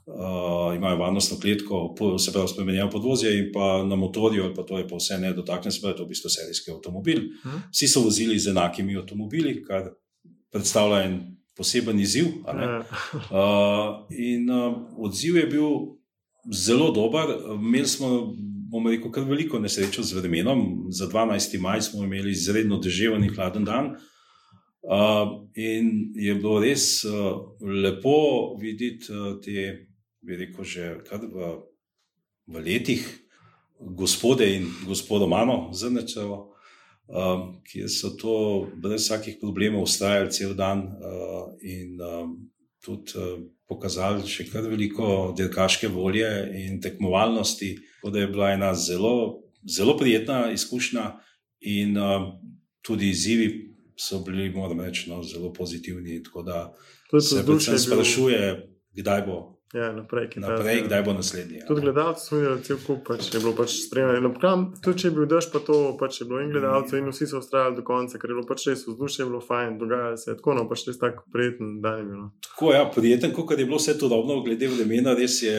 Uh, 0.05 0.75
imajo 0.75 0.97
varnostno 0.97 1.37
kletko, 1.39 1.95
se 2.19 2.31
pravi, 2.31 2.47
spremenjeno 2.47 2.89
podvozje 2.89 3.37
in 3.39 3.51
pa 3.53 3.83
na 3.87 3.95
motorju, 3.95 4.49
pa 4.55 4.63
to 4.63 4.77
je 4.77 4.87
pa 4.87 4.95
vse 4.95 5.17
nedotaknjeno, 5.17 5.71
se 5.71 5.81
pravi, 5.81 5.95
to 5.95 6.03
je 6.03 6.05
v 6.05 6.09
bistvu 6.09 6.29
serijski 6.29 6.71
avtomobil. 6.71 7.21
Hmm. 7.43 7.61
Vsi 7.71 7.87
so 7.87 8.03
vozili 8.03 8.39
z 8.39 8.51
enakimi 8.51 8.97
avtomobili, 8.99 9.61
kar 9.63 9.93
predstavlja 10.51 11.03
en 11.03 11.15
poseben 11.55 11.99
izziv. 11.99 12.25
Uh, 12.43 14.03
in 14.11 14.49
uh, 14.51 14.75
odziv 14.97 15.39
je 15.39 15.45
bil 15.47 15.71
zelo 16.51 16.91
dober. 16.91 17.29
Imeli 17.55 17.87
smo 17.87 18.33
bomo 18.73 18.89
rekel, 18.89 19.11
kar 19.11 19.23
veliko 19.29 19.59
nesrečo 19.59 20.03
z 20.03 20.17
vremenom. 20.17 20.85
Za 20.89 21.07
12. 21.07 21.59
maj 21.59 21.81
smo 21.81 22.03
imeli 22.03 22.31
izredno 22.31 22.79
deževen 22.81 23.23
in 23.23 23.35
hladen 23.35 23.65
dan. 23.65 23.95
Uh, 24.83 25.47
in 25.55 26.11
je 26.15 26.35
bilo 26.35 26.59
res 26.59 27.05
uh, 27.05 27.13
lepo 27.61 28.57
videti 28.59 29.13
uh, 29.13 29.37
te, 29.39 29.87
bi 30.19 30.35
rekel, 30.35 30.65
že 30.67 30.89
v, 31.07 31.51
v 32.51 32.63
letih, 32.65 33.05
gospode 33.79 34.49
in 34.57 34.67
gospodo 34.87 35.27
Mano, 35.27 35.69
zrnečevo, 35.71 36.39
uh, 37.07 37.45
ki 37.63 37.87
so 37.87 38.11
to 38.19 38.35
brez 38.75 39.05
vsakih 39.05 39.37
problemov 39.39 39.87
ustrajali 39.87 40.35
cel 40.35 40.51
dan 40.51 40.83
uh, 40.83 41.53
in 41.63 41.95
uh, 42.01 42.27
tudi 42.83 43.15
uh, 43.15 43.39
pokazali 43.67 44.27
še 44.27 44.49
kar 44.51 44.67
veliko 44.67 45.33
dirkaške 45.37 45.87
volje 45.87 46.29
in 46.65 46.81
tekmovalnosti. 46.81 47.75
Tako 48.01 48.13
da 48.13 48.19
je 48.19 48.27
bila 48.27 48.51
ena 48.51 48.73
zelo, 48.75 49.43
zelo 49.63 49.97
prijetna 49.97 50.51
izkušnja, 50.51 51.11
in 51.63 51.97
uh, 51.97 52.33
tudi 52.81 53.09
izzivi 53.09 53.75
so 53.95 54.19
bili, 54.19 54.49
moram 54.49 54.81
reči, 54.81 55.09
no, 55.09 55.23
zelo 55.23 55.53
pozitivni. 55.53 56.23
Tako 56.23 56.43
da 56.43 56.73
se 57.21 57.45
predvsem 57.45 57.79
sprašuje, 57.79 58.69
kdaj 58.93 59.21
bo 59.21 59.52
Ja, 59.73 59.87
naprej, 59.91 60.27
naprej 60.35 60.83
kdaj 60.85 61.01
bo 61.01 61.13
naslednji. 61.17 61.57
Ja. 61.57 61.65
Tudi 61.65 61.81
gledalci 61.81 62.25
smo 62.25 62.37
imeli 62.37 62.61
cel 62.63 62.77
kup, 62.85 62.99
pač 63.07 63.31
je 63.33 63.39
bilo 63.41 63.55
pač 63.57 63.71
spremljeno. 63.87 64.29
Tudi 64.85 65.01
če 65.01 65.07
je 65.07 65.13
bil 65.15 65.25
dež, 65.31 65.47
pa 65.49 65.61
to 65.65 65.77
pač 65.97 66.19
je 66.21 66.27
bilo 66.29 66.43
in 66.43 66.51
gledalcev, 66.53 66.99
in 67.01 67.09
vsi 67.09 67.25
so 67.31 67.41
ustrajali 67.41 67.79
do 67.79 67.85
konca, 67.87 68.19
ker 68.21 68.29
je 68.29 68.37
bilo 68.37 68.45
pač 68.45 68.67
res 68.69 68.83
vzdušje, 68.85 69.25
bilo 69.25 69.41
fajn, 69.41 69.79
dogajalo 69.81 70.19
se 70.21 70.29
je 70.29 70.37
tako, 70.37 70.53
no 70.59 70.67
pač 70.69 70.85
res 70.91 71.01
tako 71.01 71.25
prijeten 71.33 71.79
dan 71.81 72.03
je 72.03 72.05
bil. 72.05 72.19
No. 72.21 72.29
Tako 72.51 72.69
ja, 72.75 72.83
prijeten, 72.93 73.33
kot 73.33 73.55
je 73.57 73.65
bilo 73.65 73.81
vse 73.81 73.97
to 73.97 74.11
dobro, 74.13 74.43
glede 74.45 74.69
vremena, 74.75 75.17
res 75.17 75.39
je 75.41 75.57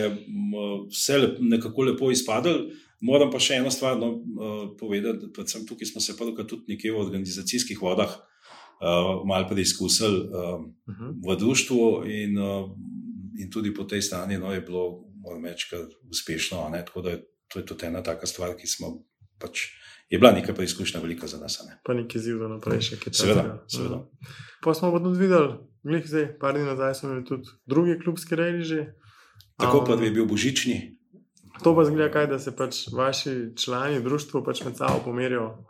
vse 0.94 1.18
lep, 1.18 1.42
nekako 1.42 1.90
lepo 1.90 2.14
izpadlo. 2.14 2.70
Moram 3.04 3.34
pa 3.34 3.42
še 3.42 3.58
eno 3.58 3.74
stvar 3.74 3.98
no, 3.98 4.14
povedati, 4.78 5.26
predvsem 5.34 5.66
tukaj 5.66 5.90
smo 5.90 6.00
se 6.00 6.14
prvo 6.16 6.46
tudi 6.46 6.70
nekje 6.70 6.94
v 6.94 7.02
organizacijskih 7.02 7.82
vodah 7.82 8.14
uh, 8.14 9.26
malo 9.26 9.48
preizkusili 9.50 10.20
uh, 10.30 10.62
uh 10.62 10.94
-huh. 10.94 11.10
v 11.26 11.36
društvu 11.36 12.04
in 12.06 12.38
uh, 12.38 12.70
in 13.38 13.50
tudi 13.50 13.74
po 13.74 13.84
tej 13.84 14.02
strani 14.02 14.38
no, 14.38 14.52
je 14.52 14.60
bilo, 14.60 15.04
moram 15.22 15.44
reči, 15.44 15.76
uspešno. 16.10 16.70
Tako 16.86 17.02
da 17.02 17.10
je, 17.10 17.24
to 17.48 17.58
je 17.58 17.66
tudi 17.66 17.86
ena 17.86 18.02
taka 18.02 18.26
stvar, 18.26 18.56
ki 18.56 18.66
smo 18.66 19.04
pač. 19.38 19.68
Je 20.10 20.18
bila 20.18 20.32
neka 20.32 20.52
preizkušnja, 20.54 21.00
velika 21.00 21.26
za 21.26 21.38
nas. 21.40 21.58
Ne? 21.66 21.78
Pa 21.84 21.94
nekaj 21.94 22.20
ziv, 22.20 22.38
da 22.38 22.48
naprej 22.48 22.82
še 22.84 22.98
kaj. 23.00 23.14
Seveda. 23.16 23.44
seveda. 23.72 24.04
Pa 24.62 24.74
smo 24.76 24.92
pa 24.92 25.00
tudi 25.02 25.18
videli, 25.18 25.56
glih 25.82 26.04
zdaj, 26.06 26.26
par 26.38 26.54
dni 26.54 26.66
nazaj 26.68 26.94
smo 27.00 27.10
imeli 27.10 27.24
tudi 27.24 27.50
druge 27.66 27.96
klubske 27.98 28.36
reži. 28.36 28.84
Tako 29.56 29.80
um, 29.80 29.86
pa 29.86 29.96
je 29.98 30.12
bil 30.12 30.28
božični. 30.28 30.76
To 31.62 31.74
pa 31.74 31.84
zgleda, 31.86 32.10
kaj, 32.12 32.28
da 32.30 32.38
se 32.38 32.52
pač 32.56 32.84
vaši 32.92 33.54
člani 33.56 34.02
društva 34.04 34.44
pač 34.44 34.64
med 34.66 34.76
sabo 34.76 35.00
pomerijo. 35.04 35.64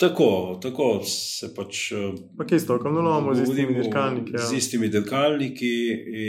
Tako, 0.00 0.58
tako 0.62 1.02
se 1.04 1.50
pač. 1.54 1.90
Pa 2.38 2.46
kje 2.48 2.60
ste, 2.60 2.78
kam 2.82 2.96
imamo 2.98 3.34
z 3.36 3.42
istimi 3.44 3.74
dirkalniki? 3.74 4.32
Ja. 4.32 4.46
Z 4.46 4.56
istimi 4.56 4.88
dirkalniki 4.88 5.74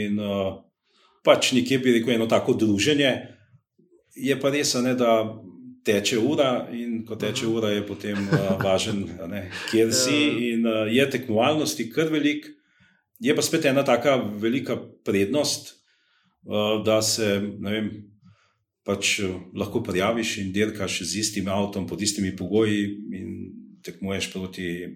in 0.01 0.19
uh, 0.19 0.59
pač 1.23 1.53
nekje 1.55 1.79
bi 1.79 1.93
rekel 1.95 2.17
eno 2.17 2.27
tako 2.27 2.57
druženje. 2.59 3.13
Je 4.19 4.35
pa 4.39 4.51
res, 4.51 4.73
ne, 4.83 4.91
da 4.99 5.21
teče 5.87 6.19
ura 6.19 6.67
in 6.75 7.05
ko 7.07 7.15
teče 7.15 7.47
ura, 7.47 7.71
je 7.71 7.85
potem 7.87 8.19
uh, 8.27 8.51
važen, 8.59 9.05
ne, 9.31 9.45
kjer 9.71 9.93
si. 9.95 10.19
Ja. 10.19 10.33
In 10.51 10.67
uh, 10.67 10.83
je 10.91 11.07
tekmovalnosti 11.15 11.87
kar 11.95 12.11
velik. 12.11 12.51
Je 13.23 13.33
pa 13.37 13.45
spet 13.45 13.69
ena 13.69 13.85
taka 13.87 14.17
velika 14.41 14.75
prednost, 15.05 15.77
uh, 16.43 16.81
da 16.83 16.99
se 17.05 17.37
vem, 17.39 17.87
pač, 18.83 19.19
uh, 19.23 19.39
lahko 19.55 19.79
prijaviš 19.85 20.39
in 20.43 20.51
dirkaš 20.51 21.03
z 21.05 21.23
istim 21.23 21.47
avtom, 21.47 21.87
pod 21.87 22.01
istimi 22.01 22.35
pogoji. 22.35 22.83
In, 23.15 23.30
tekmuješ 23.83 24.33
proti 24.33 24.87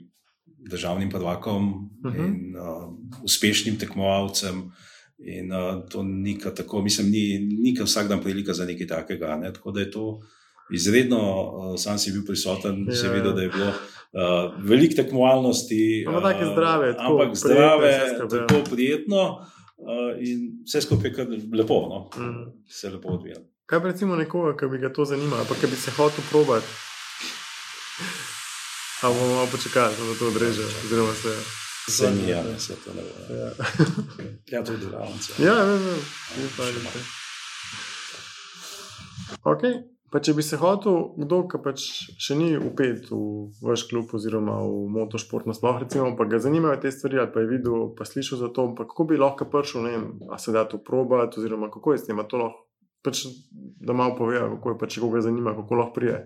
državnim 0.70 1.10
prvakom 1.10 1.68
uh 2.06 2.12
mhm. 2.12 2.22
-huh. 2.22 2.27
in 2.27 2.56
uh, 2.58 3.24
uspešnim 3.24 3.80
tekmovalcem. 3.80 4.72
In 5.18 5.51
uh, 5.51 5.89
to 5.89 6.04
ni 6.04 6.39
tako, 6.56 6.82
mislim, 6.82 7.10
ni, 7.10 7.39
ni 7.39 7.77
vsak 7.84 8.08
dan 8.08 8.22
prilika 8.22 8.54
za 8.54 8.65
nekaj 8.65 8.88
takega. 8.88 9.36
Ne? 9.36 9.54
Tako 9.54 9.72
da 9.72 9.80
je 9.80 9.92
to 9.92 10.20
izredno, 10.74 11.51
uh, 11.51 11.74
sam 11.77 11.98
si 11.98 12.12
bil 12.12 12.25
prisoten, 12.25 12.88
ja. 13.04 13.12
videl, 13.12 13.34
da 13.34 13.42
je 13.42 13.50
bilo 13.50 13.68
uh, 13.68 14.54
veliko 14.63 14.96
tekmovalnosti. 14.96 16.06
Ampak 16.08 16.24
tako 16.24 16.51
zdrave, 16.51 16.94
tako 16.94 17.22
ampak 17.22 17.36
zdrave, 17.36 18.18
tako 18.48 18.63
prijetno 18.72 19.22
uh, 19.77 20.20
in 20.20 20.63
vse 20.65 20.82
skupaj 20.82 21.12
je 21.12 21.27
lepo, 21.54 21.74
no? 21.89 22.10
uh 22.15 22.22
mhm. 22.22 22.30
-huh. 22.30 22.51
se 22.68 22.89
lepo 22.89 23.08
odvija. 23.08 23.36
Kaj 23.65 23.80
pa 23.80 23.88
recimo 23.88 24.15
nekoga, 24.15 24.58
ki 24.58 24.65
bi 24.68 24.77
ga 24.77 24.94
to 24.94 25.06
zanimalo, 25.06 25.46
pa 25.50 25.56
ki 25.56 25.68
bi 25.68 25.75
se 25.75 25.92
hotel 25.92 26.24
probati? 26.30 26.65
Pa 29.01 29.07
bomo 29.09 29.35
malo 29.35 29.47
počakali, 29.51 29.95
da 29.95 30.19
to 30.19 30.27
odreže. 30.27 30.65
Oziroma 30.85 31.13
se. 31.13 31.29
Je, 32.27 32.43
da 32.43 32.59
se 32.59 32.75
to 32.75 32.93
ne 32.93 33.01
bo. 33.01 33.33
Ja, 33.35 33.51
ja 34.51 34.63
to 34.65 34.71
je 34.71 34.77
delavnica. 34.77 35.33
Ja, 35.39 35.63
vem, 35.63 35.81
vem. 35.85 35.99
Okay. 39.43 39.83
Pa 40.15 40.21
če 40.23 40.31
bi 40.37 40.43
se 40.45 40.55
hotel, 40.55 40.95
kdo 41.19 41.41
ka 41.51 41.59
pač 41.59 41.83
še 42.21 42.37
ni 42.39 42.53
upet 42.55 43.09
v 43.09 43.17
vaš 43.65 43.83
klub 43.89 44.13
oziroma 44.15 44.61
v 44.63 44.85
motošport, 44.95 45.49
nasploh, 45.49 45.81
recimo, 45.81 46.13
pa 46.15 46.27
ga 46.29 46.39
zanimajo 46.39 46.77
te 46.85 46.91
stvari, 46.93 47.19
ali 47.19 47.33
pa 47.33 47.43
je 47.43 47.49
videl, 47.49 47.89
pa 47.97 48.07
slišal 48.07 48.39
za 48.39 48.49
to, 48.55 48.69
pa 48.77 48.85
kako 48.87 49.09
bi 49.09 49.19
lahko 49.19 49.49
prišel, 49.51 49.83
ne 49.83 49.91
vem, 49.91 50.05
a 50.31 50.39
se 50.39 50.53
da 50.55 50.63
to 50.69 50.79
probati, 50.79 51.41
oziroma 51.41 51.67
kako 51.73 51.97
je 51.97 51.99
s 51.99 52.07
tem, 52.07 52.21
a 52.21 52.27
to 52.31 52.39
lahko, 52.39 52.63
pač, 53.03 53.25
da 53.83 53.97
malo 53.97 54.15
pove, 54.15 54.39
kako 54.39 54.75
je 54.75 54.79
pač, 54.85 54.99
koga 55.03 55.25
zanima, 55.25 55.57
kako 55.57 55.81
lahko 55.81 55.97
prije. 55.97 56.21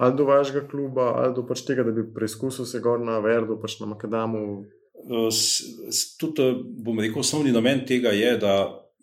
Ali 0.00 0.16
do 0.16 0.24
vašega 0.24 0.62
kluba, 0.70 1.10
ali 1.20 1.34
do 1.36 1.42
pač 1.44 1.60
tega, 1.68 1.84
da 1.84 1.92
bi 1.92 2.06
preizkusil 2.14 2.64
se 2.64 2.80
gor 2.80 3.02
na 3.04 3.18
Verdu, 3.20 3.58
pač 3.60 3.76
na 3.82 3.88
Makadamu. 3.90 4.64
S- 5.28 5.60
s- 5.92 6.16
Tudi, 6.16 6.42
eh, 6.42 6.54
bom 6.84 7.00
rekel, 7.00 7.20
osnovni 7.20 7.52
namen 7.52 7.84
tega 7.86 8.12
je, 8.16 8.30
da 8.40 8.54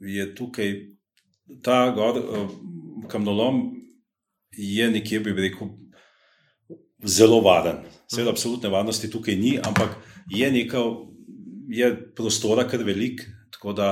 je 0.02 0.26
tukaj 0.36 0.72
ta 1.64 1.92
gor, 1.96 2.18
uh, 2.18 2.50
kamnolom, 3.10 3.62
je 4.52 4.90
nekje, 4.92 5.20
bi 5.20 5.32
rekel, 5.38 5.70
zelo 7.06 7.42
varen. 7.42 7.84
Seveda, 8.08 8.32
absolutne 8.32 8.70
varnosti 8.70 9.10
tukaj 9.10 9.36
ni, 9.36 9.58
ampak 9.58 9.96
je 10.34 10.50
nekaj, 10.52 10.82
je 11.70 11.92
prostora 12.16 12.66
kar 12.68 12.84
velik, 12.84 13.22
tako 13.52 13.74
da 13.74 13.90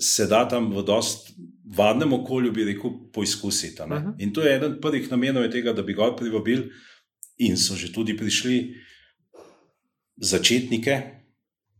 se 0.00 0.26
da 0.26 0.48
tam 0.48 0.70
v 0.74 0.82
dost 0.82 1.32
varnem 1.76 2.12
okolju, 2.12 2.52
bi 2.52 2.64
rekel, 2.64 2.90
poizkusiti. 3.12 3.82
ne. 3.86 3.98
Mhm. 3.98 4.08
In 4.18 4.32
to 4.32 4.42
je 4.42 4.56
eden 4.56 4.80
prvih 4.80 5.10
namenov 5.10 5.50
tega, 5.50 5.72
da 5.72 5.82
bi 5.82 5.94
ga 5.94 6.16
privabili, 6.16 6.70
in 7.38 7.56
so 7.56 7.74
že 7.74 7.92
tudi 7.92 8.16
prišli 8.16 8.74
začetnike, 10.16 11.02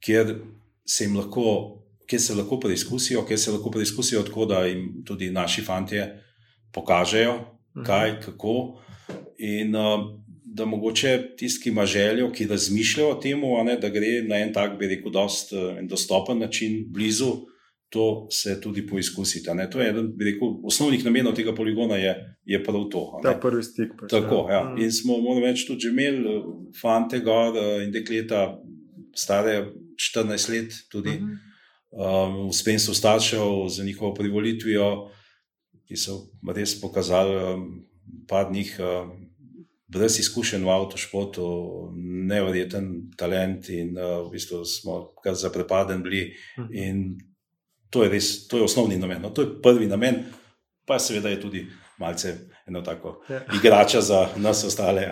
kjer 0.01 0.39
se 0.87 1.05
jim 1.05 1.17
lahko. 1.17 1.79
Kjer 2.07 2.21
se 2.21 2.35
lahko 2.35 2.59
preizkusijo, 2.61 3.23
kjer 3.25 3.39
se 3.39 3.53
lahko 3.53 3.71
preizkusijo 3.71 4.23
tako, 4.23 4.45
da 4.45 4.65
jim 4.67 5.05
tudi 5.07 5.31
naši 5.31 5.63
fantje 5.63 6.21
pokažejo, 6.73 7.39
kaj, 7.87 8.21
kako. 8.21 8.83
In 9.39 9.77
uh, 9.77 10.03
da 10.55 10.65
mogoče 10.69 11.37
tisti, 11.37 11.63
ki 11.63 11.71
ima 11.71 11.87
željo, 11.87 12.29
ki 12.33 12.47
razmišljajo 12.47 13.11
o 13.11 13.15
tem, 13.21 13.41
da 13.81 13.89
gre 13.89 14.23
na 14.29 14.43
en 14.45 14.53
tak, 14.53 14.77
bi 14.79 14.91
rekel, 14.91 15.13
dost, 15.13 15.53
uh, 15.53 15.79
en 15.79 15.89
dostopen 15.89 16.39
način, 16.39 16.85
blizu, 16.93 17.33
to 17.93 18.27
se 18.31 18.61
tudi 18.61 18.87
poizkusiti. 18.87 19.49
To 19.71 19.81
je 19.81 19.89
eden, 19.89 20.13
bi 20.17 20.25
rekel, 20.25 20.49
osnovnih 20.65 21.05
namenov 21.05 21.35
tega 21.37 21.55
poligona, 21.55 21.97
je, 21.97 22.15
je 22.45 22.61
prav 22.65 22.85
to. 22.91 23.21
Ta 23.23 23.35
prvi 23.41 23.63
stik. 23.63 23.93
Pač, 24.01 24.11
Tako, 24.11 24.47
ja. 24.51 24.63
Mm. 24.65 24.83
In 24.83 24.93
smo, 24.93 25.19
moram 25.21 25.45
reči, 25.45 25.67
tudi 25.69 25.89
že 25.89 25.93
imeli 25.93 26.25
eh, 26.25 26.47
fante 26.81 27.21
gor 27.21 27.57
eh, 27.57 27.85
in 27.85 27.93
dekleta, 27.93 28.57
stare 29.15 29.73
14 30.01 30.53
let, 30.55 30.79
tudi 30.89 31.19
Mhm. 31.21 31.35
um, 31.93 32.49
v 32.49 32.55
spremstvu 32.57 32.95
staršev 32.95 33.69
z 33.69 33.85
njihovo 33.85 34.15
privolitvijo, 34.15 35.11
ki 35.85 35.97
so 35.97 36.33
res 36.49 36.81
pokazali 36.81 37.37
um, 37.37 37.85
par 38.29 38.53
njih. 38.53 38.73
Um, 38.81 39.22
Brez 39.93 40.19
izkušenj 40.19 40.65
v 40.65 40.71
avtošportu, 40.71 41.45
nevreten 42.25 42.87
talent, 43.13 43.69
in 43.69 43.93
uh, 43.93 44.23
v 44.23 44.33
bistvu 44.33 44.63
smo 44.65 44.95
kar 45.23 45.35
zaprepadeni 45.35 46.03
bili. 46.03 46.23
Mhm. 46.59 46.69
In 46.75 47.03
to 47.91 48.03
je 48.03 48.09
res, 48.09 48.49
to 48.49 48.57
je 48.57 48.65
osnovni 48.65 48.97
namen. 48.97 49.21
No, 49.23 49.31
to 49.31 49.43
je 49.43 49.51
prvi 49.63 49.87
namen, 49.87 50.23
pa 50.87 50.97
seveda 50.99 51.29
je 51.29 51.41
tudi 51.41 51.67
malce 51.99 52.33
eno 52.67 52.81
tako 52.81 53.21
Ja. 53.29 53.41
igrača 53.55 54.01
za 54.01 54.29
nas 54.37 54.65
ostale. 54.65 55.05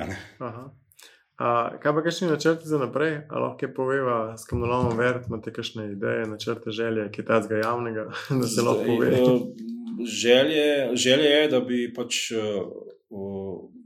A, 1.37 1.49
kaj 1.79 1.93
pa 1.95 2.03
kakšni 2.03 2.29
načrti 2.29 2.69
za 2.69 2.79
naprej? 2.79 3.21
A 3.29 3.39
lahko 3.39 3.69
poveva 3.75 4.37
s 4.37 4.45
kamnolomom 4.45 4.97
vert, 4.99 5.27
imate 5.27 5.53
kakšne 5.53 5.93
ideje, 5.93 6.27
načrte, 6.27 6.71
želje, 6.71 7.07
ki 7.11 7.25
tazga 7.25 7.57
javnega, 7.59 8.09
da 8.41 8.47
se 8.47 8.63
lahko 8.63 8.85
pove. 8.87 9.09
eh, 9.09 9.41
Želje, 10.07 10.67
želje 10.97 11.25
je, 11.27 11.49
da 11.49 11.61
bi 11.61 11.93
pač 11.95 12.31
eh, 12.31 12.39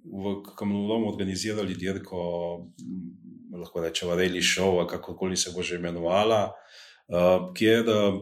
v- 0.05 0.55
Kamnolomu 0.55 1.09
organizirali 1.09 1.75
dirko, 1.75 2.67
lahko 3.53 3.81
rečemo, 3.81 4.13
Rally 4.13 4.43
Show, 4.43 4.87
kakorkoli 4.87 5.37
se 5.37 5.51
bo 5.51 5.63
že 5.63 5.77
imenovala, 5.77 6.53
eh, 7.09 7.15
kjer 7.53 7.85
eh, 7.85 8.13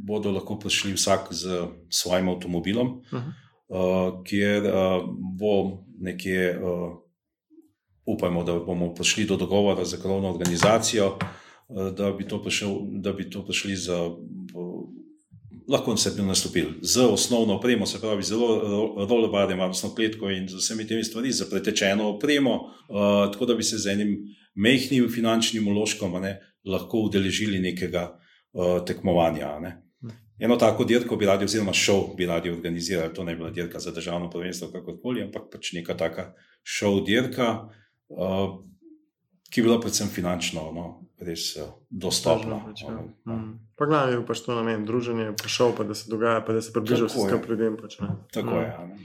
bodo 0.00 0.30
lahko 0.30 0.56
prišli 0.56 0.92
vsak 0.92 1.32
z 1.32 1.42
svojim 1.90 2.28
avtomobilom, 2.28 3.00
Mhm. 3.06 3.30
eh, 3.70 3.84
kjer 4.24 4.62
eh, 4.62 5.00
bo 5.32 5.52
nekje, 5.98 6.50
eh, 6.50 6.90
upajmo, 8.06 8.44
da 8.44 8.52
bomo 8.54 8.94
prišli 8.94 9.24
do 9.24 9.36
dogovora 9.36 9.84
z 9.84 9.96
krovno 9.96 10.28
organizacijo, 10.28 11.16
eh, 11.16 11.90
da 11.92 12.12
bi 12.12 12.24
to, 12.24 12.38
prišel, 12.38 12.70
da 12.94 13.12
bi 13.12 13.24
to 13.24 13.40
prišli 13.42 13.76
z. 13.76 13.88
eh, 13.90 15.03
Lahko 15.68 15.96
se 15.96 16.10
bi 16.16 16.22
nastopili 16.22 16.74
z 16.82 17.00
osnovno 17.00 17.54
opremo, 17.54 17.86
se 17.86 18.00
pravi, 18.00 18.22
zelo 18.22 18.48
rollerbarjem, 19.08 19.58
varnostno 19.58 19.94
kletko 19.94 20.30
in 20.30 20.48
z 20.48 20.58
vsemi 20.60 20.86
temi 20.86 21.04
stvarmi, 21.04 21.32
z 21.32 21.50
pretečeno 21.50 22.08
opremo, 22.08 22.54
uh, 22.54 23.32
tako 23.32 23.46
da 23.46 23.54
bi 23.54 23.62
se 23.62 23.78
z 23.78 23.92
enim 23.92 24.18
mehkim 24.54 25.08
finančnim 25.08 25.68
uložkom 25.68 26.20
ne, 26.22 26.36
lahko 26.64 26.98
udeležili 27.08 27.58
nekega 27.58 28.10
uh, 28.12 28.84
tekmovanja. 28.86 29.58
ne. 29.60 29.80
Eno 30.38 30.56
tako 30.56 30.84
dirko 30.84 31.16
bi 31.16 31.26
radi, 31.26 31.44
oziroma 31.44 31.72
šov 31.72 32.14
bi 32.16 32.26
radi 32.26 32.50
organizirali, 32.50 33.14
to 33.14 33.24
ne 33.24 33.32
bi 33.34 33.38
bila 33.38 33.50
dirka 33.50 33.78
za 33.78 33.90
državno 33.90 34.30
prvenstvo, 34.30 34.68
kakorkoli, 34.72 35.22
ampak 35.22 35.42
pač 35.52 35.72
neka 35.72 35.94
taka 35.96 36.32
šov 36.62 37.04
dirka, 37.06 37.68
uh, 38.08 38.58
ki 39.50 39.62
bi 39.62 39.68
bila 39.68 39.80
predvsem 39.80 40.08
finančno 40.10 40.72
no, 40.74 41.03
res 41.20 41.56
uh, 41.56 41.68
dostopna. 41.90 42.58
Pač, 42.64 42.82
ja. 42.82 42.94
Mm. 43.24 43.58
Pa 43.76 43.86
glavno 43.86 44.12
je 44.12 44.26
pač 44.26 44.40
to 44.40 44.54
namen, 44.54 44.84
druženje, 44.84 45.32
pa 45.34 45.48
šel, 45.48 45.72
pa 45.72 45.84
da 45.84 45.94
se 45.94 46.10
dogaja, 46.10 46.40
pa 46.40 46.52
da 46.52 46.62
se 46.62 46.72
približa 46.72 47.06
Tako 47.06 47.12
vse 47.12 47.20
je. 47.20 47.28
skupaj 47.28 47.50
ljudem. 47.50 47.76
Pač, 47.76 47.98
ne. 48.00 48.08
Tako 48.32 48.50
Mm. 48.50 48.58
je. 48.58 48.74
a 48.78 48.86
ne. 48.86 48.96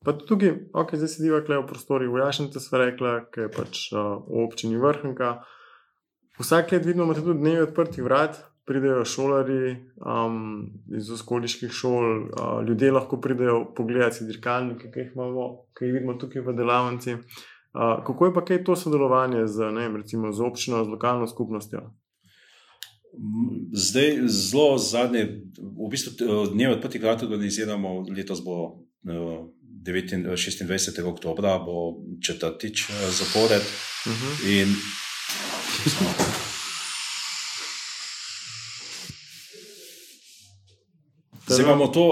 Pa 0.00 0.12
tudi 0.12 0.48
ok, 0.72 0.94
zdaj 0.96 1.08
sediva 1.08 1.40
kle 1.44 1.58
v 1.58 1.66
prostori, 1.66 2.08
v 2.08 2.18
Jašnici 2.18 2.60
sva 2.60 2.78
rekla, 2.80 3.26
ki 3.28 3.40
je 3.40 3.48
pač 3.48 3.92
uh, 3.92 4.22
v 4.24 4.46
občini 4.46 4.76
Vrhnka. 4.76 5.42
Vsak 6.38 6.72
let 6.72 6.86
vidimo, 6.86 7.04
imate 7.04 7.20
tudi 7.20 7.36
dnevi 7.38 7.66
odprtih 7.66 8.00
vrat, 8.00 8.38
pridejo 8.64 9.04
šolari 9.04 9.76
um, 9.98 10.70
iz 10.88 11.10
okoliških 11.10 11.68
šol, 11.68 12.06
uh, 12.24 12.64
ljudje 12.64 12.92
lahko 12.92 13.20
pridejo 13.20 13.64
pogledati 13.76 14.24
dirkalnike, 14.24 14.88
ki 14.88 15.00
jih 15.00 15.12
imamo, 15.14 15.66
ki 15.76 15.84
jih 15.84 15.92
vidimo 15.92 16.14
tukaj 16.14 16.42
v 16.42 16.54
delavnici. 16.56 17.14
Uh, 17.14 17.20
kako 17.72 18.26
je 18.26 18.34
pa 18.34 18.44
kaj 18.44 18.64
to 18.64 18.76
sodelovanje 18.76 19.46
z, 19.46 19.70
ne, 19.72 19.88
vem, 19.88 19.96
recimo, 19.96 20.32
z 20.32 20.40
občino, 20.40 20.84
z 20.84 20.88
lokalno 20.88 21.26
skupnostjo? 21.26 21.90
Zdaj, 23.72 24.18
zelo 24.26 24.78
zadnje, 24.78 25.24
v 25.58 25.90
bistvu 25.90 26.14
dneve 26.52 26.76
odprtih 26.78 27.02
vrat 27.02 27.22
organiziramo, 27.22 28.06
letos 28.16 28.42
bo 28.44 28.82
eh, 29.06 29.46
29, 29.82 30.36
26. 30.36 31.02
oktober, 31.04 31.44
bo 31.66 31.96
četrtič 32.22 32.90
eh, 32.90 33.10
zapored. 33.10 33.62
Uh 34.06 34.12
-huh. 34.12 34.60
In 34.60 34.68
zdaj 41.46 41.64
imamo 41.64 41.86
to, 41.86 42.04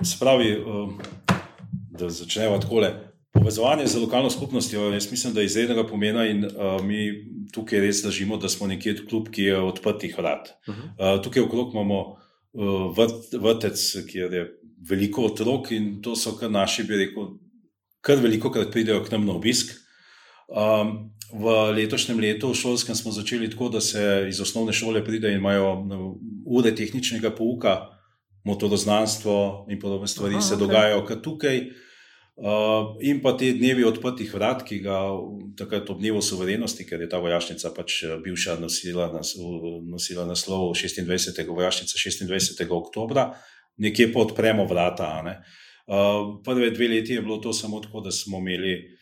eh, 0.00 0.04
se 0.04 0.16
pravi, 0.20 0.48
eh, 0.52 0.62
da 1.90 2.10
začnemo 2.10 2.58
tako. 2.58 3.07
Povezovanje 3.32 3.86
z 3.86 4.00
lokalno 4.00 4.30
skupnostjo, 4.30 4.92
jaz 4.92 5.10
mislim, 5.10 5.34
da 5.34 5.40
je 5.40 5.46
izrednega 5.46 5.86
pomena, 5.86 6.24
in 6.26 6.44
uh, 6.44 6.80
mi 6.84 7.12
tukaj 7.52 7.80
res 7.80 8.00
držimo, 8.02 8.36
da 8.36 8.48
smo 8.48 8.66
nekje 8.66 8.94
klub, 9.08 9.28
ki 9.28 9.42
je 9.42 9.58
odprtih 9.60 10.14
vrat. 10.18 10.48
Uh 10.66 10.74
-huh. 10.74 11.16
Uh, 11.16 11.22
tukaj 11.24 11.42
okrog 11.42 11.74
imamo 11.74 12.00
uh, 12.52 12.96
vrt, 12.96 13.34
vrtec, 13.40 13.80
kjer 14.10 14.32
je 14.32 14.46
veliko 14.88 15.22
otrok 15.22 15.70
in 15.70 16.02
to 16.02 16.16
so 16.16 16.32
kar 16.36 16.50
naši, 16.50 16.82
bi 16.84 16.96
rekel, 16.96 17.28
kar 18.00 18.16
veliko 18.16 18.50
krat 18.50 18.72
pridejo 18.72 19.04
k 19.04 19.10
nam 19.10 19.26
na 19.26 19.32
obisk. 19.32 19.76
Um, 20.48 21.12
v 21.32 21.72
letošnjem 21.76 22.20
letu, 22.20 22.50
v 22.50 22.54
šolskem, 22.54 22.94
smo 22.94 23.12
začeli 23.12 23.50
tako, 23.50 23.68
da 23.68 23.80
se 23.80 24.26
iz 24.28 24.40
osnovne 24.40 24.72
šole 24.72 25.04
pride 25.04 25.28
in 25.28 25.36
imajo 25.36 25.84
no, 25.84 26.18
ure 26.46 26.74
tehničnega 26.74 27.30
pouka, 27.30 27.86
motoroznanstvo 28.44 29.66
in 29.70 29.78
podobne 29.78 30.08
stvari 30.08 30.34
Aha, 30.34 30.40
se 30.42 30.54
okej. 30.54 30.66
dogajajo 30.66 31.04
kar 31.04 31.20
tukaj. 31.22 31.58
Uh, 31.58 31.87
in 33.02 33.18
pa 33.22 33.32
te 33.34 33.50
dnevi 33.52 33.82
odprtih 33.84 34.30
vrat, 34.30 34.62
ki 34.66 34.78
ga 34.84 34.98
takrat 35.58 35.88
ob 35.90 35.98
dnevu 35.98 36.22
suverenosti, 36.22 36.86
ker 36.86 37.02
je 37.02 37.08
ta 37.10 37.18
vojašnica 37.18 37.72
pač 37.74 38.02
eh, 38.06 38.16
bivša 38.22 38.58
nosila, 38.62 39.08
nas, 39.12 39.34
nosila 39.86 40.26
naslov 40.26 40.70
26. 40.78 41.42
vojašnica 41.48 41.98
26. 41.98 42.62
oktobra, 42.70 43.32
nekje 43.76 44.12
pa 44.12 44.22
odpremo 44.22 44.66
vrata. 44.70 45.22
ne. 45.22 45.40
Uh, 45.88 46.36
prve 46.44 46.70
dve 46.70 46.88
leti 46.88 47.14
je 47.16 47.22
bilo 47.22 47.38
to 47.40 47.52
samo 47.52 47.80
tako, 47.80 48.00
da 48.00 48.10
smo 48.10 48.38
imeli 48.38 48.98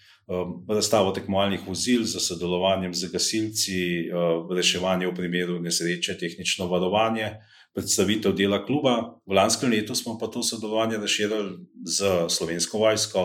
razstavo 0.69 1.13
tekmovalnih 1.15 1.61
vozil 1.67 2.03
z 2.05 2.19
sodelovanjem 2.19 2.95
z 2.95 3.11
gasilci, 3.13 4.11
reševanje 4.51 5.07
v 5.07 5.15
primeru 5.15 5.61
nesreče, 5.63 6.17
tehnično 6.19 6.67
varovanje, 6.67 7.37
predstavitev 7.77 8.33
dela 8.33 8.63
kluba. 8.65 9.21
V 9.29 9.37
lanskem 9.37 9.71
letu 9.71 9.95
smo 9.95 10.17
pa 10.19 10.31
to 10.33 10.43
sodelovanje 10.43 10.97
razširili 10.97 11.59
z 11.85 12.29
slovensko 12.33 12.79
vojsko, 12.81 13.25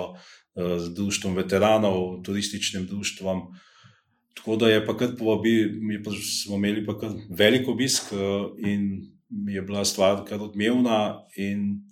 z 0.55 0.91
društvom 0.93 1.35
veteranov, 1.39 2.19
turističnim 2.27 2.85
društvom. 2.87 3.47
Tako 4.35 4.55
da 4.55 4.69
je 4.69 4.85
pa 4.85 4.97
kar 4.97 5.15
povabi, 5.17 5.71
mi 5.81 6.03
pa 6.03 6.11
smo 6.11 6.55
imeli 6.55 6.85
pa 6.85 6.97
kar 6.99 7.11
velik 7.29 7.67
obisk 7.67 8.11
eh, 8.11 8.17
in 8.67 9.11
je 9.47 9.61
bila 9.61 9.85
stvar 9.85 10.25
kar 10.27 10.41
odmevna 10.41 11.23
in 11.35 11.83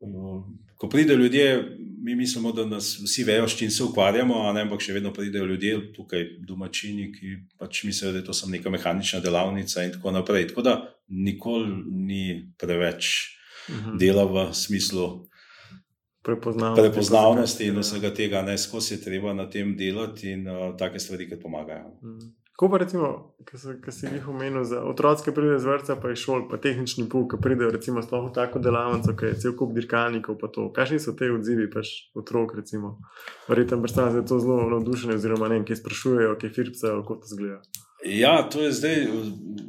eh, 0.00 0.42
ko 0.76 0.88
pridejo 0.88 1.18
ljudje, 1.18 1.76
mi 2.02 2.14
mislimo, 2.14 2.52
da 2.52 2.66
nas 2.66 2.98
vsi 3.04 3.24
vejo, 3.24 3.48
s 3.48 3.56
čim 3.58 3.70
se 3.70 3.84
ukvarjamo, 3.84 4.34
ampak 4.34 4.80
še 4.82 4.92
vedno 4.92 5.12
pridejo 5.12 5.44
ljudje, 5.46 5.76
tukaj 5.94 6.24
domačini, 6.48 7.12
ki 7.14 7.36
pač 7.58 7.84
mislijo, 7.84 8.10
da 8.12 8.18
je 8.18 8.24
to 8.24 8.34
samo 8.34 8.50
neka 8.56 8.70
mehanična 8.70 9.20
delavnica 9.20 9.84
in 9.84 9.92
tako 9.92 10.10
naprej. 10.10 10.48
Tako 10.48 10.62
da 10.62 10.74
nikoli 11.12 11.84
ni 11.86 12.24
preveč 12.58 13.12
mhm. 13.70 13.98
dela 14.00 14.24
v 14.24 14.48
smislu. 14.56 15.28
Prepoznavnosti 16.22 17.66
in 17.66 17.80
vsega 17.82 18.12
tega, 18.14 18.42
ne 18.46 18.54
skozi 18.58 18.94
je 18.94 19.00
treba 19.02 19.32
na 19.34 19.48
tem 19.50 19.74
delati, 19.76 20.30
in 20.30 20.46
uh, 20.46 20.70
take 20.78 21.00
stvari, 21.02 21.26
ki 21.26 21.40
pomagajo. 21.42 21.96
Mm. 21.98 22.30
Ko 22.56 22.68
pa 22.70 22.78
recimo, 22.78 23.34
ki 23.82 23.90
si 23.90 24.06
jih 24.06 24.28
omenil, 24.30 24.62
za 24.68 24.84
otroke, 24.86 25.24
ki 25.24 25.34
pridejo 25.34 25.58
z 25.58 25.66
vrca, 25.66 25.96
pa 25.98 26.12
je 26.12 26.20
šol, 26.20 26.44
pa 26.46 26.60
tehnični 26.62 27.08
puk, 27.10 27.32
ki 27.32 27.40
pridejo 27.42 27.72
recimo 27.74 28.04
sploh 28.04 28.28
v 28.28 28.34
tako 28.36 28.62
delavnico, 28.62 29.16
ki 29.18 29.32
je 29.32 29.38
cel 29.42 29.56
kup 29.58 29.72
dirkalnikov, 29.74 30.36
pa 30.38 30.46
to. 30.52 30.68
Kakšni 30.76 31.00
so 31.02 31.16
te 31.18 31.32
odzivi, 31.32 31.66
pač 31.72 31.90
otrok, 32.14 32.54
recimo? 32.60 33.00
Verjetno 33.48 33.80
da 33.82 34.22
to 34.22 34.38
zelo 34.38 34.68
navdušeno, 34.70 35.18
oziroma 35.18 35.48
ne, 35.50 35.64
ki 35.66 35.80
sprašujejo, 35.80 36.36
ki 36.38 36.52
firpce, 36.54 36.92
kako 37.00 37.18
to 37.24 37.32
zgleda. 37.34 37.58
Ja, 38.04 38.48
to 38.50 38.62
je 38.62 38.72
zdaj 38.72 38.96